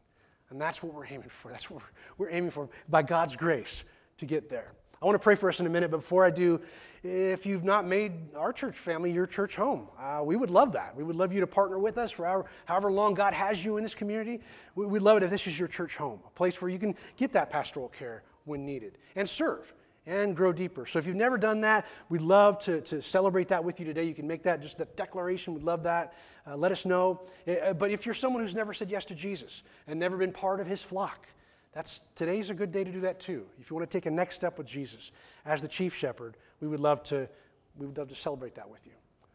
And 0.49 0.59
that's 0.59 0.83
what 0.83 0.93
we're 0.93 1.05
aiming 1.05 1.29
for. 1.29 1.51
That's 1.51 1.69
what 1.69 1.81
we're, 2.17 2.25
we're 2.25 2.31
aiming 2.31 2.51
for 2.51 2.69
by 2.89 3.01
God's 3.01 3.35
grace 3.35 3.83
to 4.17 4.25
get 4.25 4.49
there. 4.49 4.73
I 5.01 5.05
want 5.05 5.15
to 5.15 5.23
pray 5.23 5.35
for 5.35 5.49
us 5.49 5.59
in 5.59 5.65
a 5.65 5.69
minute, 5.69 5.91
but 5.91 5.97
before 5.97 6.23
I 6.23 6.29
do, 6.29 6.61
if 7.03 7.45
you've 7.45 7.65
not 7.65 7.85
made 7.85 8.33
our 8.37 8.53
church 8.53 8.77
family 8.77 9.11
your 9.11 9.25
church 9.25 9.55
home, 9.57 9.89
uh, 9.99 10.21
we 10.23 10.37
would 10.37 10.49
love 10.49 10.71
that. 10.73 10.95
We 10.95 11.03
would 11.03 11.17
love 11.17 11.33
you 11.33 11.41
to 11.41 11.47
partner 11.47 11.77
with 11.77 11.97
us 11.97 12.09
for 12.09 12.25
however, 12.25 12.45
however 12.63 12.91
long 12.91 13.13
God 13.13 13.33
has 13.33 13.65
you 13.65 13.75
in 13.75 13.83
this 13.83 13.95
community. 13.95 14.39
We, 14.75 14.85
would 14.85 15.01
love 15.01 15.17
it 15.17 15.23
if 15.23 15.29
this 15.29 15.45
is 15.45 15.59
your 15.59 15.67
church 15.67 15.97
home, 15.97 16.21
a 16.25 16.29
place 16.29 16.61
where 16.61 16.71
you 16.71 16.79
can 16.79 16.95
get 17.17 17.33
that 17.33 17.49
pastoral 17.49 17.89
care 17.89 18.23
when 18.45 18.65
needed 18.65 18.97
and 19.17 19.27
serve 19.29 19.73
and 20.05 20.35
grow 20.35 20.51
deeper. 20.51 20.85
So 20.85 20.99
if 20.99 21.07
you've 21.07 21.15
never 21.15 21.37
done 21.37 21.61
that, 21.61 21.85
we'd 22.09 22.21
love 22.21 22.59
to, 22.59 22.81
to 22.81 23.01
celebrate 23.01 23.47
that 23.49 23.63
with 23.63 23.79
you 23.79 23.85
today. 23.85 24.03
You 24.03 24.13
can 24.13 24.27
make 24.27 24.43
that 24.43 24.61
just 24.61 24.79
a 24.81 24.85
declaration. 24.85 25.53
We'd 25.53 25.63
love 25.63 25.83
that. 25.83 26.13
Uh, 26.45 26.57
let 26.57 26.71
us 26.71 26.85
know. 26.85 27.21
Uh, 27.47 27.73
but 27.73 27.91
if 27.91 28.05
you're 28.05 28.15
someone 28.15 28.43
who's 28.43 28.55
never 28.55 28.73
said 28.73 28.89
yes 28.89 29.05
to 29.05 29.15
Jesus 29.15 29.63
and 29.87 29.99
never 29.99 30.17
been 30.17 30.33
part 30.33 30.59
of 30.59 30.67
his 30.67 30.83
flock, 30.83 31.27
that's 31.71 32.01
today's 32.15 32.49
a 32.49 32.53
good 32.53 32.71
day 32.71 32.83
to 32.83 32.91
do 32.91 33.01
that 33.01 33.19
too. 33.19 33.45
If 33.59 33.69
you 33.69 33.75
want 33.75 33.89
to 33.89 33.97
take 33.97 34.05
a 34.05 34.11
next 34.11 34.35
step 34.35 34.57
with 34.57 34.67
Jesus 34.67 35.11
as 35.45 35.61
the 35.61 35.67
chief 35.67 35.95
shepherd, 35.95 36.35
we 36.59 36.67
would 36.67 36.79
love 36.79 37.03
to 37.03 37.27
we 37.75 37.87
would 37.87 37.97
love 37.97 38.09
to 38.09 38.15
celebrate 38.15 38.53
that 38.55 38.69
with 38.69 38.85
you. 38.85 38.91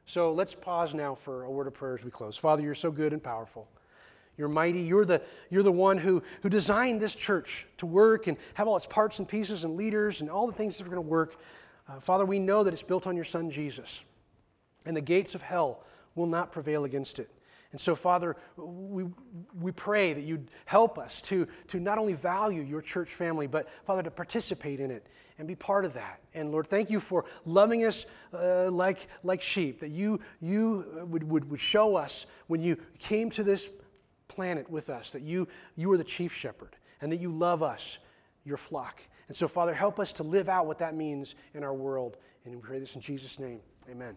So 0.07 0.33
let's 0.33 0.55
pause 0.55 0.95
now 0.95 1.17
for 1.17 1.43
a 1.43 1.51
word 1.51 1.67
of 1.67 1.75
prayer 1.75 1.95
as 1.95 2.05
we 2.05 2.11
close. 2.11 2.37
Father, 2.37 2.63
you're 2.63 2.75
so 2.75 2.93
good 2.93 3.13
and 3.13 3.23
powerful. 3.23 3.69
You're 4.39 4.49
mighty. 4.49 4.81
You're 4.81 5.05
the, 5.05 5.21
you're 5.51 5.65
the 5.65 5.73
one 5.73 5.99
who, 5.99 6.23
who 6.43 6.49
designed 6.49 7.01
this 7.01 7.15
church 7.15 7.67
to 7.79 7.87
work 7.87 8.29
and 8.29 8.39
have 8.55 8.69
all 8.69 8.77
its 8.77 8.87
parts 8.87 9.19
and 9.19 9.29
pieces 9.29 9.65
and 9.65 9.75
leaders 9.75 10.21
and 10.21 10.31
all 10.31 10.47
the 10.47 10.53
things 10.53 10.79
that 10.79 10.87
are 10.87 10.91
going 10.91 11.03
to 11.03 11.09
work. 11.09 11.37
Uh, 11.89 11.99
Father, 12.01 12.25
we 12.25 12.39
know 12.39 12.63
that 12.63 12.73
it's 12.73 12.83
built 12.83 13.07
on 13.07 13.17
your 13.17 13.25
Son, 13.25 13.51
Jesus. 13.51 14.03
And 14.87 14.97
the 14.97 15.03
gates 15.03 15.35
of 15.35 15.43
hell 15.43 15.83
will 16.15 16.27
not 16.27 16.53
prevail 16.53 16.85
against 16.85 17.19
it. 17.19 17.29
And 17.73 17.81
so, 17.81 17.95
Father, 17.95 18.37
we, 18.57 19.05
we 19.61 19.73
pray 19.73 20.15
that 20.15 20.23
you'd 20.23 20.49
help 20.65 20.99
us 20.99 21.21
to, 21.23 21.47
to 21.67 21.79
not 21.79 21.99
only 21.99 22.15
value 22.15 22.63
your 22.63 22.81
church 22.81 23.13
family, 23.13 23.47
but, 23.47 23.69
Father, 23.85 24.03
to 24.05 24.11
participate 24.11 24.81
in 24.81 24.91
it 24.91 25.07
and 25.39 25.47
be 25.47 25.55
part 25.55 25.85
of 25.85 25.93
that. 25.95 26.21
And 26.33 26.51
Lord, 26.51 26.67
thank 26.67 26.89
you 26.89 26.99
for 26.99 27.27
loving 27.45 27.85
us 27.85 28.07
uh, 28.33 28.71
like, 28.71 29.09
like 29.23 29.43
sheep, 29.43 29.81
that 29.81 29.91
you, 29.91 30.21
you 30.41 31.07
would, 31.09 31.25
would, 31.25 31.51
would 31.51 31.61
show 31.61 31.97
us 31.97 32.25
when 32.47 32.63
you 32.63 32.79
came 32.99 33.31
to 33.31 33.43
this 33.43 33.69
planet 34.29 34.71
with 34.71 34.91
us, 34.91 35.13
that 35.13 35.23
you, 35.23 35.49
you 35.77 35.91
are 35.93 35.97
the 35.97 36.05
chief 36.05 36.33
shepherd, 36.33 36.77
and 37.01 37.11
that 37.11 37.21
you 37.21 37.33
love 37.33 37.63
us, 37.63 37.99
your 38.45 38.57
flock. 38.57 39.03
And 39.29 39.37
so, 39.37 39.49
Father, 39.49 39.75
help 39.75 39.99
us 39.99 40.13
to 40.15 40.23
live 40.23 40.49
out 40.49 40.67
what 40.67 40.79
that 40.79 40.95
means 40.95 41.35
in 41.55 41.65
our 41.65 41.75
world. 41.75 42.17
And 42.45 42.55
we 42.55 42.61
pray 42.61 42.79
this 42.79 42.95
in 42.95 43.01
Jesus' 43.01 43.39
name. 43.39 43.61
Amen. 43.91 44.17